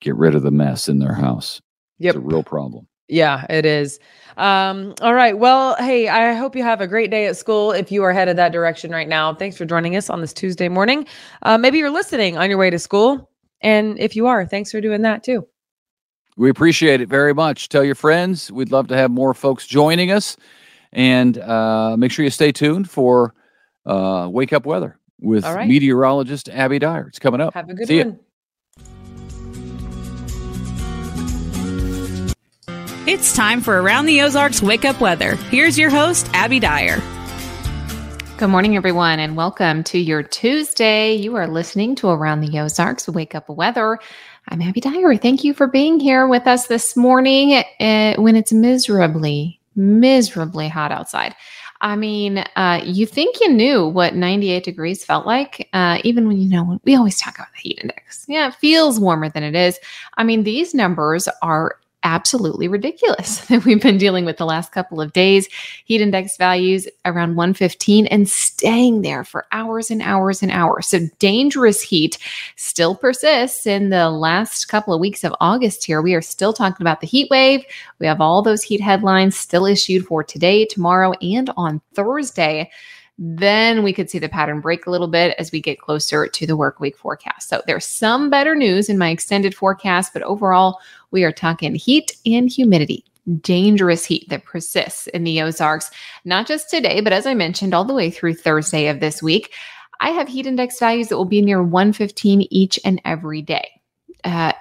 get 0.00 0.16
rid 0.16 0.34
of 0.34 0.42
the 0.42 0.50
mess 0.50 0.88
in 0.88 1.00
their 1.00 1.14
house. 1.14 1.60
Yep. 1.98 2.14
It's 2.14 2.24
a 2.24 2.26
real 2.26 2.42
problem. 2.42 2.88
Yeah, 3.08 3.44
it 3.50 3.66
is. 3.66 3.98
Um, 4.38 4.94
all 5.02 5.12
right. 5.12 5.36
Well, 5.36 5.76
hey, 5.76 6.08
I 6.08 6.32
hope 6.32 6.56
you 6.56 6.62
have 6.62 6.80
a 6.80 6.86
great 6.86 7.10
day 7.10 7.26
at 7.26 7.36
school 7.36 7.70
if 7.72 7.92
you 7.92 8.02
are 8.04 8.12
headed 8.12 8.38
that 8.38 8.52
direction 8.52 8.90
right 8.90 9.08
now. 9.08 9.34
Thanks 9.34 9.56
for 9.56 9.66
joining 9.66 9.96
us 9.96 10.08
on 10.08 10.22
this 10.22 10.32
Tuesday 10.32 10.68
morning. 10.68 11.06
Uh, 11.42 11.58
maybe 11.58 11.76
you're 11.76 11.90
listening 11.90 12.38
on 12.38 12.48
your 12.48 12.58
way 12.58 12.70
to 12.70 12.78
school. 12.78 13.30
And 13.60 13.98
if 13.98 14.16
you 14.16 14.26
are, 14.28 14.46
thanks 14.46 14.70
for 14.70 14.80
doing 14.80 15.02
that 15.02 15.22
too. 15.22 15.46
We 16.36 16.48
appreciate 16.50 17.00
it 17.00 17.08
very 17.08 17.34
much. 17.34 17.68
Tell 17.68 17.84
your 17.84 17.94
friends. 17.94 18.50
We'd 18.50 18.72
love 18.72 18.88
to 18.88 18.96
have 18.96 19.10
more 19.10 19.34
folks 19.34 19.66
joining 19.66 20.10
us. 20.10 20.36
And 20.92 21.38
uh, 21.38 21.96
make 21.96 22.10
sure 22.12 22.24
you 22.24 22.30
stay 22.30 22.52
tuned 22.52 22.88
for 22.90 23.34
uh, 23.86 24.28
Wake 24.30 24.52
Up 24.52 24.66
Weather 24.66 24.98
with 25.20 25.44
All 25.44 25.54
right. 25.54 25.68
meteorologist 25.68 26.48
Abby 26.48 26.78
Dyer. 26.78 27.06
It's 27.08 27.18
coming 27.18 27.40
up. 27.40 27.54
Have 27.54 27.68
a 27.68 27.74
good 27.74 27.86
See 27.86 27.98
ya. 27.98 28.04
one. 28.04 28.18
It's 33.04 33.34
time 33.34 33.60
for 33.60 33.82
Around 33.82 34.06
the 34.06 34.22
Ozarks 34.22 34.62
Wake 34.62 34.84
Up 34.84 35.00
Weather. 35.00 35.34
Here's 35.34 35.76
your 35.76 35.90
host, 35.90 36.28
Abby 36.34 36.60
Dyer. 36.60 37.00
Good 38.38 38.48
morning, 38.48 38.76
everyone, 38.76 39.18
and 39.18 39.36
welcome 39.36 39.82
to 39.84 39.98
your 39.98 40.22
Tuesday. 40.22 41.14
You 41.14 41.34
are 41.36 41.46
listening 41.48 41.94
to 41.96 42.08
Around 42.10 42.40
the 42.40 42.58
Ozarks 42.60 43.08
Wake 43.08 43.34
Up 43.34 43.48
Weather. 43.48 43.98
I'm 44.48 44.60
Abby 44.60 44.80
Dyer. 44.80 45.16
Thank 45.16 45.44
you 45.44 45.54
for 45.54 45.66
being 45.66 46.00
here 46.00 46.26
with 46.26 46.46
us 46.46 46.66
this 46.66 46.96
morning 46.96 47.62
uh, 47.80 48.14
when 48.16 48.34
it's 48.36 48.52
miserably, 48.52 49.60
miserably 49.76 50.68
hot 50.68 50.90
outside. 50.90 51.34
I 51.80 51.96
mean, 51.96 52.38
uh, 52.56 52.80
you 52.84 53.06
think 53.06 53.40
you 53.40 53.52
knew 53.52 53.86
what 53.86 54.14
98 54.14 54.64
degrees 54.64 55.04
felt 55.04 55.26
like, 55.26 55.68
uh, 55.72 55.98
even 56.04 56.28
when 56.28 56.38
you 56.38 56.48
know, 56.48 56.80
we 56.84 56.94
always 56.94 57.18
talk 57.18 57.36
about 57.36 57.52
the 57.52 57.60
heat 57.60 57.80
index. 57.82 58.24
Yeah, 58.28 58.48
it 58.48 58.54
feels 58.54 59.00
warmer 59.00 59.28
than 59.28 59.42
it 59.42 59.54
is. 59.54 59.78
I 60.16 60.24
mean, 60.24 60.42
these 60.42 60.74
numbers 60.74 61.28
are 61.42 61.76
absolutely 62.04 62.68
ridiculous 62.68 63.38
that 63.46 63.64
we've 63.64 63.82
been 63.82 63.98
dealing 63.98 64.24
with 64.24 64.36
the 64.36 64.44
last 64.44 64.72
couple 64.72 65.00
of 65.00 65.12
days. 65.12 65.48
Heat 65.84 66.00
index 66.00 66.36
values 66.36 66.88
around 67.04 67.36
115 67.36 68.06
and 68.06 68.28
staying 68.28 69.02
there 69.02 69.24
for 69.24 69.46
hours 69.52 69.90
and 69.90 70.02
hours 70.02 70.42
and 70.42 70.50
hours. 70.50 70.88
So 70.88 71.00
dangerous 71.18 71.80
heat 71.82 72.18
still 72.56 72.94
persists 72.94 73.66
in 73.66 73.90
the 73.90 74.10
last 74.10 74.66
couple 74.68 74.94
of 74.94 75.00
weeks 75.00 75.24
of 75.24 75.34
August 75.40 75.84
here. 75.84 76.02
We 76.02 76.14
are 76.14 76.22
still 76.22 76.52
talking 76.52 76.82
about 76.84 77.00
the 77.00 77.06
heat 77.06 77.28
wave. 77.30 77.64
We 77.98 78.06
have 78.06 78.20
all 78.20 78.42
those 78.42 78.62
heat 78.62 78.80
headlines 78.80 79.36
still 79.36 79.66
issued 79.66 80.06
for 80.06 80.22
today, 80.22 80.64
tomorrow, 80.64 81.12
and 81.22 81.50
on 81.56 81.80
Thursday 81.94 82.70
then 83.24 83.84
we 83.84 83.92
could 83.92 84.10
see 84.10 84.18
the 84.18 84.28
pattern 84.28 84.60
break 84.60 84.84
a 84.84 84.90
little 84.90 85.06
bit 85.06 85.36
as 85.38 85.52
we 85.52 85.60
get 85.60 85.78
closer 85.78 86.26
to 86.26 86.44
the 86.44 86.56
work 86.56 86.80
week 86.80 86.96
forecast. 86.96 87.48
So 87.48 87.62
there's 87.68 87.86
some 87.86 88.30
better 88.30 88.56
news 88.56 88.88
in 88.88 88.98
my 88.98 89.10
extended 89.10 89.54
forecast, 89.54 90.12
but 90.12 90.22
overall, 90.22 90.80
we 91.12 91.22
are 91.22 91.30
talking 91.30 91.76
heat 91.76 92.16
and 92.26 92.50
humidity. 92.50 93.04
Dangerous 93.40 94.04
heat 94.04 94.28
that 94.30 94.44
persists 94.44 95.06
in 95.06 95.22
the 95.22 95.40
Ozarks, 95.40 95.92
not 96.24 96.48
just 96.48 96.68
today, 96.68 97.00
but 97.00 97.12
as 97.12 97.24
I 97.24 97.34
mentioned, 97.34 97.74
all 97.74 97.84
the 97.84 97.94
way 97.94 98.10
through 98.10 98.34
Thursday 98.34 98.88
of 98.88 98.98
this 98.98 99.22
week. 99.22 99.52
I 100.00 100.10
have 100.10 100.26
heat 100.26 100.48
index 100.48 100.80
values 100.80 101.06
that 101.06 101.16
will 101.16 101.24
be 101.24 101.42
near 101.42 101.62
115 101.62 102.48
each 102.50 102.80
and 102.84 103.00
every 103.04 103.40
day. 103.40 103.70
Uh, 104.24 104.52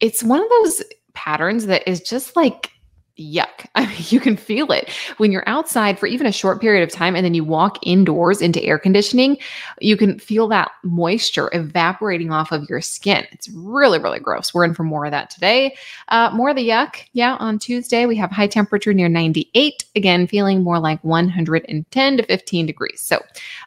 it's 0.00 0.22
one 0.22 0.42
of 0.42 0.50
those 0.50 0.82
patterns 1.14 1.64
that 1.64 1.88
is 1.88 2.02
just 2.02 2.36
like 2.36 2.72
yuck. 3.20 3.66
I 3.74 3.86
mean, 3.86 3.96
you 4.08 4.18
can 4.20 4.36
feel 4.36 4.72
it 4.72 4.88
when 5.18 5.30
you're 5.30 5.48
outside 5.48 5.98
for 5.98 6.06
even 6.06 6.26
a 6.26 6.32
short 6.32 6.60
period 6.60 6.82
of 6.82 6.90
time 6.90 7.14
and 7.14 7.24
then 7.24 7.34
you 7.34 7.44
walk 7.44 7.78
indoors 7.82 8.40
into 8.40 8.62
air 8.64 8.78
conditioning. 8.78 9.36
You 9.80 9.96
can 9.96 10.18
feel 10.18 10.48
that 10.48 10.70
moisture 10.82 11.50
evaporating 11.52 12.32
off 12.32 12.52
of 12.52 12.68
your 12.68 12.80
skin. 12.80 13.26
It's 13.32 13.48
really, 13.50 13.98
really 13.98 14.18
gross. 14.18 14.54
We're 14.54 14.64
in 14.64 14.74
for 14.74 14.84
more 14.84 15.04
of 15.04 15.10
that 15.10 15.30
today. 15.30 15.76
Uh, 16.08 16.30
more 16.32 16.50
of 16.50 16.56
the 16.56 16.68
yuck. 16.68 16.96
Yeah, 17.12 17.36
on 17.36 17.58
Tuesday, 17.58 18.06
we 18.06 18.16
have 18.16 18.30
high 18.30 18.46
temperature 18.46 18.92
near 18.92 19.08
98. 19.08 19.84
Again, 19.94 20.26
feeling 20.26 20.62
more 20.62 20.78
like 20.78 21.02
110 21.04 22.16
to 22.16 22.22
15 22.22 22.66
degrees. 22.66 23.00
So, 23.00 23.22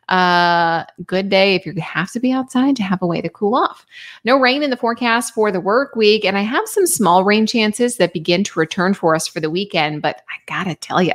uh, 0.09 0.83
good 1.05 1.29
day 1.29 1.55
if 1.55 1.65
you 1.65 1.73
have 1.81 2.11
to 2.11 2.19
be 2.19 2.31
outside 2.31 2.75
to 2.75 2.83
have 2.83 3.01
a 3.01 3.07
way 3.07 3.21
to 3.21 3.29
cool 3.29 3.55
off. 3.55 3.85
No 4.25 4.39
rain 4.39 4.63
in 4.63 4.69
the 4.69 4.77
forecast 4.77 5.33
for 5.33 5.51
the 5.51 5.61
work 5.61 5.95
week, 5.95 6.25
and 6.25 6.37
I 6.37 6.41
have 6.41 6.67
some 6.67 6.87
small 6.87 7.23
rain 7.23 7.45
chances 7.45 7.97
that 7.97 8.13
begin 8.13 8.43
to 8.45 8.59
return 8.59 8.93
for 8.93 9.15
us 9.15 9.27
for 9.27 9.39
the 9.43 9.51
weekend. 9.51 10.01
But 10.01 10.23
I 10.29 10.41
gotta 10.47 10.73
tell 10.73 11.03
you, 11.03 11.13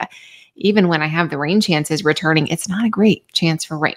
even 0.55 0.87
when 0.87 1.03
I 1.03 1.07
have 1.07 1.31
the 1.31 1.39
rain 1.39 1.61
chances 1.61 2.05
returning, 2.05 2.47
it's 2.47 2.69
not 2.69 2.85
a 2.85 2.91
great 2.91 3.27
chance 3.33 3.65
for 3.65 3.77
rain. 3.77 3.97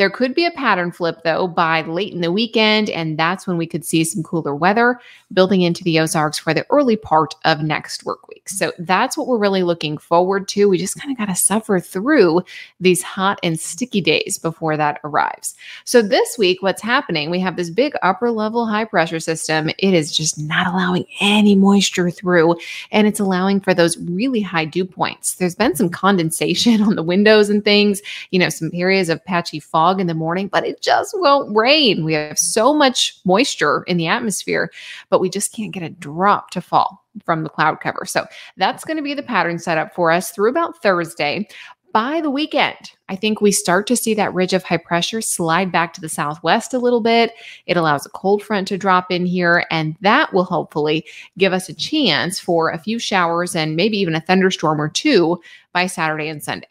There 0.00 0.08
could 0.08 0.34
be 0.34 0.46
a 0.46 0.50
pattern 0.52 0.92
flip 0.92 1.24
though 1.24 1.46
by 1.46 1.82
late 1.82 2.14
in 2.14 2.22
the 2.22 2.32
weekend, 2.32 2.88
and 2.88 3.18
that's 3.18 3.46
when 3.46 3.58
we 3.58 3.66
could 3.66 3.84
see 3.84 4.02
some 4.02 4.22
cooler 4.22 4.54
weather 4.54 4.98
building 5.30 5.60
into 5.60 5.84
the 5.84 6.00
Ozarks 6.00 6.38
for 6.38 6.54
the 6.54 6.64
early 6.70 6.96
part 6.96 7.34
of 7.44 7.62
next 7.62 8.06
work 8.06 8.26
week. 8.28 8.48
So 8.48 8.72
that's 8.78 9.18
what 9.18 9.26
we're 9.26 9.36
really 9.36 9.62
looking 9.62 9.98
forward 9.98 10.48
to. 10.48 10.70
We 10.70 10.78
just 10.78 10.98
kind 10.98 11.12
of 11.12 11.18
got 11.18 11.26
to 11.26 11.36
suffer 11.36 11.78
through 11.80 12.42
these 12.80 13.02
hot 13.02 13.40
and 13.42 13.60
sticky 13.60 14.00
days 14.00 14.38
before 14.38 14.78
that 14.78 15.00
arrives. 15.04 15.54
So 15.84 16.00
this 16.00 16.38
week, 16.38 16.62
what's 16.62 16.80
happening? 16.80 17.28
We 17.28 17.40
have 17.40 17.56
this 17.56 17.68
big 17.68 17.92
upper 18.02 18.30
level 18.30 18.64
high 18.64 18.86
pressure 18.86 19.20
system. 19.20 19.68
It 19.68 19.92
is 19.92 20.16
just 20.16 20.38
not 20.38 20.66
allowing 20.66 21.04
any 21.20 21.54
moisture 21.54 22.10
through, 22.10 22.56
and 22.90 23.06
it's 23.06 23.20
allowing 23.20 23.60
for 23.60 23.74
those 23.74 23.98
really 23.98 24.40
high 24.40 24.64
dew 24.64 24.86
points. 24.86 25.34
There's 25.34 25.54
been 25.54 25.76
some 25.76 25.90
condensation 25.90 26.80
on 26.82 26.94
the 26.94 27.02
windows 27.02 27.50
and 27.50 27.62
things, 27.62 28.00
you 28.30 28.38
know, 28.38 28.48
some 28.48 28.70
areas 28.72 29.10
of 29.10 29.22
patchy 29.26 29.60
fog 29.60 29.89
in 29.98 30.06
the 30.06 30.14
morning, 30.14 30.48
but 30.48 30.64
it 30.64 30.80
just 30.80 31.14
won't 31.18 31.54
rain. 31.56 32.04
We 32.04 32.14
have 32.14 32.38
so 32.38 32.74
much 32.74 33.18
moisture 33.24 33.82
in 33.84 33.96
the 33.96 34.06
atmosphere, 34.06 34.70
but 35.08 35.20
we 35.20 35.30
just 35.30 35.52
can't 35.52 35.72
get 35.72 35.82
a 35.82 35.90
drop 35.90 36.50
to 36.50 36.60
fall 36.60 37.04
from 37.24 37.42
the 37.42 37.48
cloud 37.48 37.80
cover. 37.80 38.04
So 38.04 38.26
that's 38.56 38.84
going 38.84 38.98
to 38.98 39.02
be 39.02 39.14
the 39.14 39.22
pattern 39.22 39.58
set 39.58 39.78
up 39.78 39.94
for 39.94 40.12
us 40.12 40.30
through 40.30 40.50
about 40.50 40.82
Thursday. 40.82 41.48
By 41.92 42.20
the 42.20 42.30
weekend, 42.30 42.92
I 43.08 43.16
think 43.16 43.40
we 43.40 43.50
start 43.50 43.88
to 43.88 43.96
see 43.96 44.14
that 44.14 44.32
ridge 44.32 44.52
of 44.52 44.62
high 44.62 44.76
pressure 44.76 45.20
slide 45.20 45.72
back 45.72 45.92
to 45.94 46.00
the 46.00 46.08
southwest 46.08 46.72
a 46.72 46.78
little 46.78 47.00
bit. 47.00 47.32
It 47.66 47.76
allows 47.76 48.06
a 48.06 48.10
cold 48.10 48.44
front 48.44 48.68
to 48.68 48.78
drop 48.78 49.10
in 49.10 49.26
here, 49.26 49.66
and 49.72 49.96
that 50.00 50.32
will 50.32 50.44
hopefully 50.44 51.04
give 51.36 51.52
us 51.52 51.68
a 51.68 51.74
chance 51.74 52.38
for 52.38 52.70
a 52.70 52.78
few 52.78 53.00
showers 53.00 53.56
and 53.56 53.74
maybe 53.74 53.98
even 53.98 54.14
a 54.14 54.20
thunderstorm 54.20 54.80
or 54.80 54.88
two 54.88 55.40
by 55.72 55.86
Saturday 55.86 56.28
and 56.28 56.44
Sunday. 56.44 56.68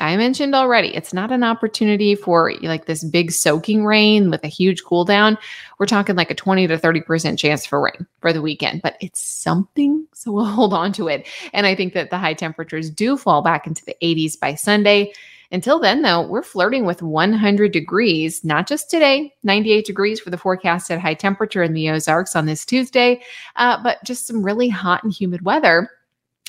I 0.00 0.16
mentioned 0.16 0.54
already, 0.54 0.94
it's 0.94 1.12
not 1.12 1.30
an 1.30 1.44
opportunity 1.44 2.14
for 2.14 2.52
like 2.62 2.86
this 2.86 3.04
big 3.04 3.30
soaking 3.30 3.84
rain 3.84 4.30
with 4.30 4.42
a 4.44 4.48
huge 4.48 4.84
cool 4.84 5.04
down. 5.04 5.38
We're 5.78 5.86
talking 5.86 6.16
like 6.16 6.30
a 6.30 6.34
20 6.34 6.66
to 6.66 6.78
30% 6.78 7.38
chance 7.38 7.64
for 7.64 7.80
rain 7.80 8.06
for 8.20 8.32
the 8.32 8.42
weekend, 8.42 8.82
but 8.82 8.96
it's 9.00 9.20
something. 9.20 10.06
So 10.24 10.32
we'll 10.32 10.46
hold 10.46 10.72
on 10.72 10.90
to 10.94 11.08
it. 11.08 11.28
And 11.52 11.66
I 11.66 11.74
think 11.74 11.92
that 11.92 12.08
the 12.08 12.16
high 12.16 12.32
temperatures 12.32 12.88
do 12.88 13.18
fall 13.18 13.42
back 13.42 13.66
into 13.66 13.84
the 13.84 13.94
80s 14.02 14.40
by 14.40 14.54
Sunday. 14.54 15.12
Until 15.52 15.78
then, 15.78 16.00
though, 16.00 16.26
we're 16.26 16.42
flirting 16.42 16.86
with 16.86 17.02
100 17.02 17.70
degrees, 17.72 18.42
not 18.42 18.66
just 18.66 18.88
today, 18.88 19.34
98 19.42 19.84
degrees 19.84 20.20
for 20.20 20.30
the 20.30 20.38
forecasted 20.38 20.98
high 20.98 21.12
temperature 21.12 21.62
in 21.62 21.74
the 21.74 21.90
Ozarks 21.90 22.34
on 22.34 22.46
this 22.46 22.64
Tuesday, 22.64 23.22
uh, 23.56 23.82
but 23.82 24.02
just 24.02 24.26
some 24.26 24.42
really 24.42 24.70
hot 24.70 25.04
and 25.04 25.12
humid 25.12 25.42
weather 25.42 25.90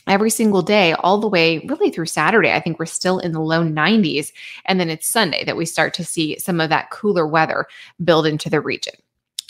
every 0.08 0.30
single 0.30 0.62
day, 0.62 0.94
all 0.94 1.18
the 1.18 1.28
way 1.28 1.60
really 1.68 1.90
through 1.90 2.06
Saturday. 2.06 2.52
I 2.52 2.60
think 2.60 2.80
we're 2.80 2.86
still 2.86 3.20
in 3.20 3.32
the 3.32 3.42
low 3.42 3.64
90s. 3.64 4.32
And 4.66 4.80
then 4.80 4.90
it's 4.90 5.08
Sunday 5.08 5.44
that 5.46 5.58
we 5.58 5.66
start 5.66 5.94
to 5.96 6.06
see 6.06 6.38
some 6.40 6.62
of 6.62 6.70
that 6.70 6.90
cooler 6.92 7.28
weather 7.28 7.66
build 8.04 8.26
into 8.26 8.50
the 8.50 8.62
region. 8.62 8.94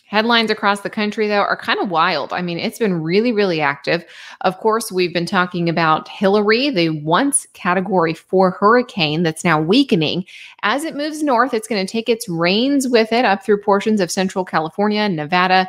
Headlines 0.08 0.52
across 0.52 0.82
the 0.82 0.90
country, 0.90 1.28
though, 1.28 1.42
are 1.42 1.58
kind 1.58 1.80
of 1.80 1.90
wild. 1.90 2.32
I 2.32 2.44
mean, 2.44 2.60
it's 2.60 2.78
been 2.78 3.02
really, 3.02 3.32
really 3.32 3.60
active. 3.60 4.06
Of 4.42 4.60
course, 4.60 4.92
we've 4.92 5.14
been 5.14 5.26
talking 5.26 5.68
about 5.68 6.08
Hilary, 6.08 6.70
the 6.70 6.90
once 6.92 7.48
category 7.54 8.14
four 8.14 8.52
hurricane 8.52 9.24
that's 9.24 9.44
now 9.44 9.60
weakening. 9.60 10.26
As 10.62 10.84
it 10.84 10.96
moves 10.96 11.24
north, 11.24 11.56
it's 11.56 11.68
going 11.68 11.84
to 11.84 11.92
take 11.92 12.08
its 12.08 12.30
rains 12.30 12.88
with 12.88 13.12
it 13.12 13.26
up 13.26 13.44
through 13.44 13.62
portions 13.62 14.00
of 14.00 14.12
central 14.12 14.46
California, 14.46 15.10
Nevada. 15.10 15.68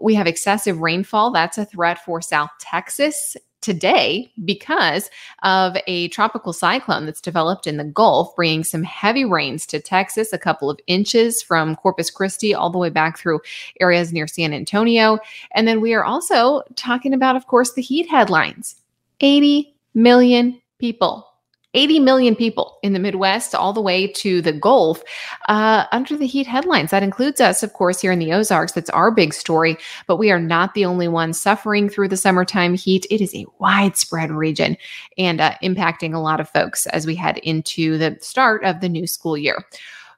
We 0.00 0.14
have 0.14 0.26
excessive 0.26 0.80
rainfall. 0.80 1.30
That's 1.30 1.58
a 1.58 1.66
threat 1.66 2.02
for 2.02 2.22
South 2.22 2.50
Texas. 2.58 3.36
Today 3.64 4.30
because 4.44 5.10
of 5.42 5.76
a 5.86 6.08
tropical 6.08 6.52
cyclone 6.52 7.06
that's 7.06 7.20
developed 7.20 7.66
in 7.66 7.78
the 7.78 7.84
Gulf, 7.84 8.36
bringing 8.36 8.62
some 8.62 8.82
heavy 8.82 9.24
rains 9.24 9.64
to 9.66 9.80
Texas, 9.80 10.32
a 10.32 10.38
couple 10.38 10.68
of 10.68 10.78
inches 10.86 11.42
from 11.42 11.74
Corpus 11.74 12.10
Christi 12.10 12.54
all 12.54 12.68
the 12.68 12.78
way 12.78 12.90
back 12.90 13.18
through 13.18 13.40
areas 13.80 14.12
near 14.12 14.26
San 14.26 14.52
Antonio. 14.52 15.18
And 15.52 15.66
then 15.66 15.80
we 15.80 15.94
are 15.94 16.04
also 16.04 16.62
talking 16.76 17.14
about, 17.14 17.36
of 17.36 17.46
course, 17.46 17.72
the 17.72 17.82
heat 17.82 18.08
headlines 18.08 18.76
80 19.20 19.74
million 19.94 20.60
people 20.78 21.26
80 21.74 22.00
million 22.00 22.34
people 22.34 22.78
in 22.82 22.92
the 22.92 22.98
Midwest, 22.98 23.54
all 23.54 23.72
the 23.72 23.80
way 23.80 24.06
to 24.06 24.40
the 24.40 24.52
Gulf, 24.52 25.02
uh, 25.48 25.84
under 25.92 26.16
the 26.16 26.26
heat 26.26 26.46
headlines. 26.46 26.90
That 26.90 27.02
includes 27.02 27.40
us, 27.40 27.62
of 27.62 27.72
course, 27.72 28.00
here 28.00 28.12
in 28.12 28.18
the 28.18 28.32
Ozarks. 28.32 28.72
That's 28.72 28.90
our 28.90 29.10
big 29.10 29.34
story, 29.34 29.76
but 30.06 30.16
we 30.16 30.30
are 30.30 30.40
not 30.40 30.74
the 30.74 30.84
only 30.84 31.08
ones 31.08 31.40
suffering 31.40 31.88
through 31.88 32.08
the 32.08 32.16
summertime 32.16 32.74
heat. 32.74 33.06
It 33.10 33.20
is 33.20 33.34
a 33.34 33.46
widespread 33.58 34.30
region 34.30 34.76
and 35.18 35.40
uh, 35.40 35.54
impacting 35.62 36.14
a 36.14 36.18
lot 36.18 36.40
of 36.40 36.48
folks 36.48 36.86
as 36.86 37.06
we 37.06 37.14
head 37.14 37.38
into 37.38 37.98
the 37.98 38.16
start 38.20 38.64
of 38.64 38.80
the 38.80 38.88
new 38.88 39.06
school 39.06 39.36
year. 39.36 39.64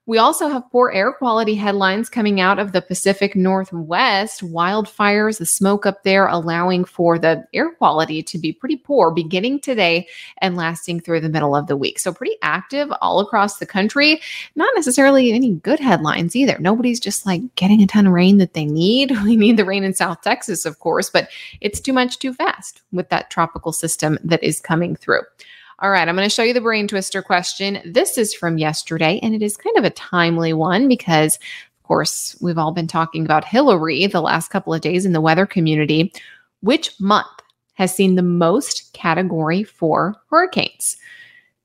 We 0.06 0.18
also 0.18 0.48
have 0.48 0.70
poor 0.70 0.92
air 0.92 1.12
quality 1.12 1.56
headlines 1.56 2.08
coming 2.08 2.40
out 2.40 2.60
of 2.60 2.70
the 2.70 2.80
Pacific 2.80 3.34
Northwest. 3.34 4.40
Wildfires, 4.40 5.38
the 5.38 5.46
smoke 5.46 5.84
up 5.84 6.04
there 6.04 6.28
allowing 6.28 6.84
for 6.84 7.18
the 7.18 7.44
air 7.52 7.72
quality 7.72 8.22
to 8.22 8.38
be 8.38 8.52
pretty 8.52 8.76
poor 8.76 9.10
beginning 9.10 9.58
today 9.58 10.06
and 10.38 10.56
lasting 10.56 11.00
through 11.00 11.22
the 11.22 11.28
middle 11.28 11.56
of 11.56 11.66
the 11.66 11.76
week. 11.76 11.98
So, 11.98 12.14
pretty 12.14 12.36
active 12.42 12.88
all 13.02 13.18
across 13.18 13.58
the 13.58 13.66
country. 13.66 14.20
Not 14.54 14.72
necessarily 14.76 15.32
any 15.32 15.54
good 15.54 15.80
headlines 15.80 16.36
either. 16.36 16.56
Nobody's 16.60 17.00
just 17.00 17.26
like 17.26 17.42
getting 17.56 17.82
a 17.82 17.86
ton 17.88 18.06
of 18.06 18.12
rain 18.12 18.38
that 18.38 18.54
they 18.54 18.64
need. 18.64 19.12
We 19.26 19.34
need 19.34 19.56
the 19.56 19.64
rain 19.64 19.82
in 19.82 19.92
South 19.92 20.20
Texas, 20.22 20.64
of 20.64 20.78
course, 20.78 21.10
but 21.10 21.28
it's 21.60 21.80
too 21.80 21.92
much 21.92 22.20
too 22.20 22.32
fast 22.32 22.82
with 22.92 23.08
that 23.08 23.28
tropical 23.28 23.72
system 23.72 24.18
that 24.22 24.42
is 24.44 24.60
coming 24.60 24.94
through. 24.94 25.22
All 25.80 25.90
right, 25.90 26.09
I'm 26.09 26.16
going 26.16 26.26
to 26.26 26.35
show 26.35 26.42
you 26.42 26.54
the 26.54 26.61
brain 26.62 26.88
twister 26.88 27.21
question. 27.21 27.83
This 27.85 28.16
is 28.16 28.33
from 28.33 28.56
yesterday, 28.56 29.21
and 29.23 29.35
it 29.35 29.42
is 29.42 29.59
kind 29.59 29.76
of 29.76 29.85
a 29.85 29.90
timely 29.90 30.54
one 30.54 30.88
because, 30.88 31.37
of 31.37 31.83
course, 31.83 32.35
we've 32.40 32.56
all 32.56 32.73
been 32.73 32.87
talking 32.87 33.26
about 33.26 33.45
Hilary 33.45 34.06
the 34.06 34.23
last 34.23 34.49
couple 34.49 34.73
of 34.73 34.80
days 34.80 35.04
in 35.04 35.12
the 35.12 35.21
weather 35.21 35.45
community. 35.45 36.11
Which 36.62 36.99
month 36.99 37.26
has 37.75 37.95
seen 37.95 38.14
the 38.14 38.23
most 38.23 38.90
category 38.95 39.64
four 39.64 40.16
hurricanes? 40.30 40.97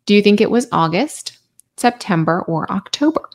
Do 0.06 0.14
you 0.14 0.22
think 0.22 0.42
it 0.42 0.52
was 0.52 0.68
August, 0.74 1.38
September, 1.78 2.42
or 2.42 2.70
October? 2.70 3.30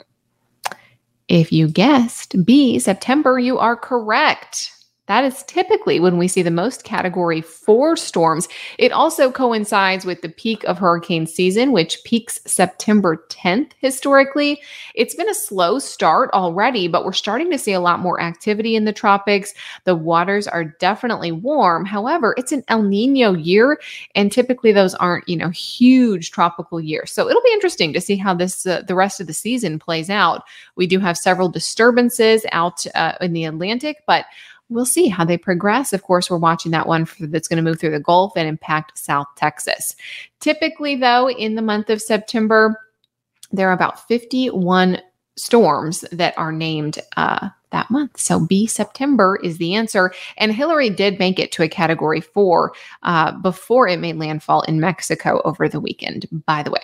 If 1.29 1.53
you 1.53 1.69
guessed 1.69 2.45
B, 2.45 2.79
September, 2.79 3.39
you 3.39 3.59
are 3.59 3.77
correct. 3.77 4.76
That 5.07 5.25
is 5.25 5.45
typically 5.45 6.01
when 6.01 6.19
we 6.19 6.27
see 6.27 6.43
the 6.43 6.51
most 6.51 6.83
category 6.83 7.41
four 7.41 7.97
storms. 7.97 8.49
It 8.79 8.91
also 8.91 9.31
coincides 9.31 10.05
with 10.05 10.21
the 10.21 10.29
peak 10.29 10.65
of 10.65 10.79
hurricane 10.79 11.27
season, 11.27 11.71
which 11.71 12.03
peaks 12.05 12.41
September 12.45 13.25
10th 13.29 13.71
historically. 13.79 14.61
It's 14.95 15.15
been 15.15 15.29
a 15.29 15.35
slow 15.35 15.79
start 15.79 16.31
already, 16.33 16.89
but 16.89 17.05
we're 17.05 17.13
starting 17.13 17.51
to 17.53 17.59
see 17.59 17.73
a 17.73 17.81
lot 17.81 18.01
more 18.01 18.21
activity 18.21 18.75
in 18.75 18.85
the 18.85 18.93
tropics. 18.93 19.55
The 19.85 19.95
waters 19.95 20.49
are 20.49 20.65
definitely 20.65 21.31
warm. 21.31 21.85
However, 21.85 22.35
it's 22.37 22.53
an 22.53 22.65
El 22.67 22.83
Nino 22.83 23.35
year, 23.35 23.79
and 24.17 24.33
typically 24.33 24.73
those 24.73 24.95
aren't, 24.97 25.29
you 25.29 25.37
know, 25.37 25.51
huge 25.51 26.33
tropical 26.33 26.81
years. 26.81 27.13
So 27.13 27.29
it'll 27.29 27.43
be 27.43 27.53
interesting 27.53 27.93
to 27.93 28.01
see 28.01 28.17
how 28.17 28.35
this, 28.35 28.67
uh, 28.67 28.83
the 28.83 28.95
rest 28.97 29.21
of 29.21 29.29
the 29.29 29.33
season 29.33 29.79
plays 29.79 30.11
out. 30.11 30.43
We 30.75 30.89
do 30.89 30.99
have 30.99 31.17
several 31.17 31.49
disturbances 31.49 32.45
out 32.51 32.85
uh, 32.97 33.13
in 33.21 33.33
the 33.33 33.45
Atlantic, 33.45 34.03
but 34.07 34.25
we'll 34.69 34.87
see 34.87 35.09
how 35.09 35.25
they 35.25 35.39
progress. 35.39 35.93
Of 35.93 36.03
course, 36.03 36.31
we're 36.31 36.39
watching 36.39 36.73
that 36.73 36.87
one 36.89 37.05
for, 37.05 37.27
that's 37.27 37.49
going 37.49 37.63
to 37.63 37.69
move 37.69 37.81
through 37.81 37.93
the 37.93 38.01
Gulf 38.01 38.33
and 38.37 38.49
impact 38.49 38.99
South 38.99 39.27
Texas. 39.37 39.95
Typically, 40.41 40.97
though, 40.97 41.31
in 41.31 41.55
the 41.55 41.63
month 41.63 41.91
of 41.91 42.03
September, 42.03 42.81
there 43.53 43.69
are 43.69 43.75
about 43.75 44.07
51 44.09 45.01
storms 45.37 46.01
that 46.13 46.37
are 46.37 46.53
named 46.53 46.99
uh, 47.17 47.49
that 47.71 47.91
month. 47.91 48.19
So 48.19 48.41
B 48.41 48.67
September 48.67 49.39
is 49.43 49.59
the 49.59 49.75
answer. 49.75 50.13
And 50.39 50.53
Hilary 50.53 50.91
did 50.91 51.19
make 51.19 51.39
it 51.39 51.53
to 51.53 51.63
a 51.63 51.69
category 51.69 52.21
four 52.21 52.73
uh, 53.03 53.33
before 53.33 53.87
it 53.87 54.01
made 54.01 54.17
landfall 54.17 54.63
in 54.63 54.81
Mexico 54.81 55.43
over 55.45 55.69
the 55.69 55.81
weekend, 55.81 56.27
by 56.47 56.63
the 56.63 56.71
way. 56.71 56.81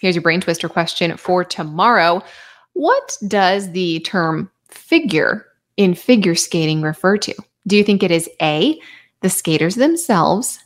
Here's 0.00 0.14
your 0.14 0.22
brain 0.22 0.40
twister 0.40 0.68
question 0.68 1.16
for 1.16 1.44
tomorrow. 1.44 2.22
What 2.74 3.16
does 3.26 3.72
the 3.72 4.00
term 4.00 4.50
figure 4.68 5.46
in 5.76 5.94
figure 5.94 6.34
skating 6.34 6.82
refer 6.82 7.16
to? 7.18 7.34
Do 7.66 7.76
you 7.76 7.84
think 7.84 8.02
it 8.02 8.10
is 8.10 8.28
A, 8.40 8.80
the 9.20 9.30
skaters 9.30 9.74
themselves, 9.74 10.58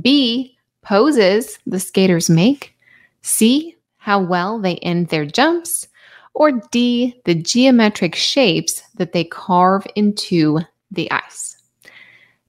B, 0.00 0.56
poses 0.82 1.58
the 1.66 1.80
skaters 1.80 2.30
make, 2.30 2.74
C, 3.22 3.76
how 3.96 4.20
well 4.20 4.58
they 4.58 4.76
end 4.76 5.08
their 5.08 5.26
jumps, 5.26 5.88
or 6.34 6.52
D, 6.70 7.20
the 7.24 7.34
geometric 7.34 8.14
shapes 8.14 8.82
that 8.94 9.12
they 9.12 9.24
carve 9.24 9.86
into 9.96 10.60
the 10.90 11.10
ice? 11.10 11.55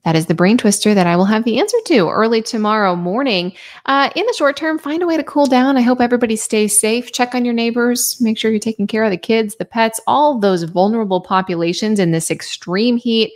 That 0.03 0.15
is 0.15 0.27
the 0.27 0.33
brain 0.33 0.57
twister 0.57 0.93
that 0.93 1.07
I 1.07 1.17
will 1.17 1.25
have 1.25 1.43
the 1.43 1.59
answer 1.59 1.77
to 1.87 2.09
early 2.09 2.41
tomorrow 2.41 2.95
morning. 2.95 3.53
Uh, 3.85 4.09
in 4.15 4.25
the 4.25 4.35
short 4.37 4.55
term, 4.55 4.79
find 4.79 5.03
a 5.03 5.07
way 5.07 5.17
to 5.17 5.23
cool 5.23 5.47
down. 5.47 5.75
I 5.75 5.81
hope 5.81 5.99
everybody 5.99 6.37
stays 6.37 6.79
safe. 6.79 7.11
Check 7.11 7.35
on 7.35 7.43
your 7.43 7.53
neighbors. 7.53 8.15
Make 8.21 8.37
sure 8.37 8.49
you're 8.49 8.59
taking 8.59 8.87
care 8.87 9.03
of 9.03 9.11
the 9.11 9.17
kids, 9.17 9.55
the 9.55 9.65
pets, 9.65 9.99
all 10.07 10.39
those 10.39 10.63
vulnerable 10.63 11.19
populations 11.19 11.99
in 11.99 12.11
this 12.11 12.31
extreme 12.31 12.95
heat 12.95 13.33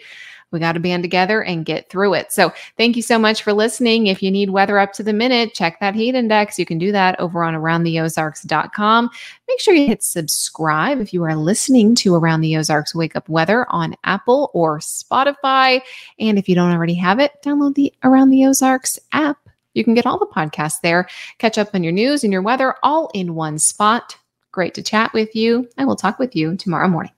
we 0.51 0.59
got 0.59 0.73
to 0.73 0.79
band 0.79 1.03
together 1.03 1.43
and 1.43 1.65
get 1.65 1.89
through 1.89 2.13
it. 2.13 2.31
So, 2.31 2.51
thank 2.77 2.95
you 2.95 3.01
so 3.01 3.17
much 3.17 3.43
for 3.43 3.53
listening. 3.53 4.07
If 4.07 4.21
you 4.21 4.31
need 4.31 4.49
weather 4.49 4.79
up 4.79 4.93
to 4.93 5.03
the 5.03 5.13
minute, 5.13 5.53
check 5.53 5.79
that 5.79 5.95
heat 5.95 6.15
index. 6.15 6.59
You 6.59 6.65
can 6.65 6.77
do 6.77 6.91
that 6.91 7.19
over 7.19 7.43
on 7.43 7.53
aroundtheozarks.com. 7.53 9.09
Make 9.47 9.59
sure 9.59 9.73
you 9.73 9.87
hit 9.87 10.03
subscribe 10.03 10.99
if 10.99 11.13
you 11.13 11.23
are 11.23 11.35
listening 11.35 11.95
to 11.95 12.15
Around 12.15 12.41
the 12.41 12.57
Ozarks 12.57 12.95
Wake 12.95 13.15
Up 13.15 13.27
Weather 13.29 13.65
on 13.69 13.95
Apple 14.03 14.51
or 14.53 14.79
Spotify. 14.79 15.81
And 16.19 16.37
if 16.37 16.47
you 16.47 16.55
don't 16.55 16.71
already 16.71 16.95
have 16.95 17.19
it, 17.19 17.33
download 17.43 17.75
the 17.75 17.93
Around 18.03 18.29
the 18.29 18.45
Ozarks 18.45 18.99
app. 19.11 19.37
You 19.73 19.83
can 19.83 19.93
get 19.93 20.05
all 20.05 20.19
the 20.19 20.25
podcasts 20.25 20.81
there, 20.81 21.07
catch 21.37 21.57
up 21.57 21.73
on 21.73 21.83
your 21.83 21.93
news 21.93 22.23
and 22.23 22.33
your 22.33 22.41
weather 22.41 22.75
all 22.83 23.09
in 23.13 23.35
one 23.35 23.57
spot. 23.57 24.17
Great 24.51 24.73
to 24.73 24.83
chat 24.83 25.13
with 25.13 25.35
you. 25.35 25.69
I 25.77 25.85
will 25.85 25.95
talk 25.95 26.19
with 26.19 26.35
you 26.35 26.57
tomorrow 26.57 26.89
morning. 26.89 27.13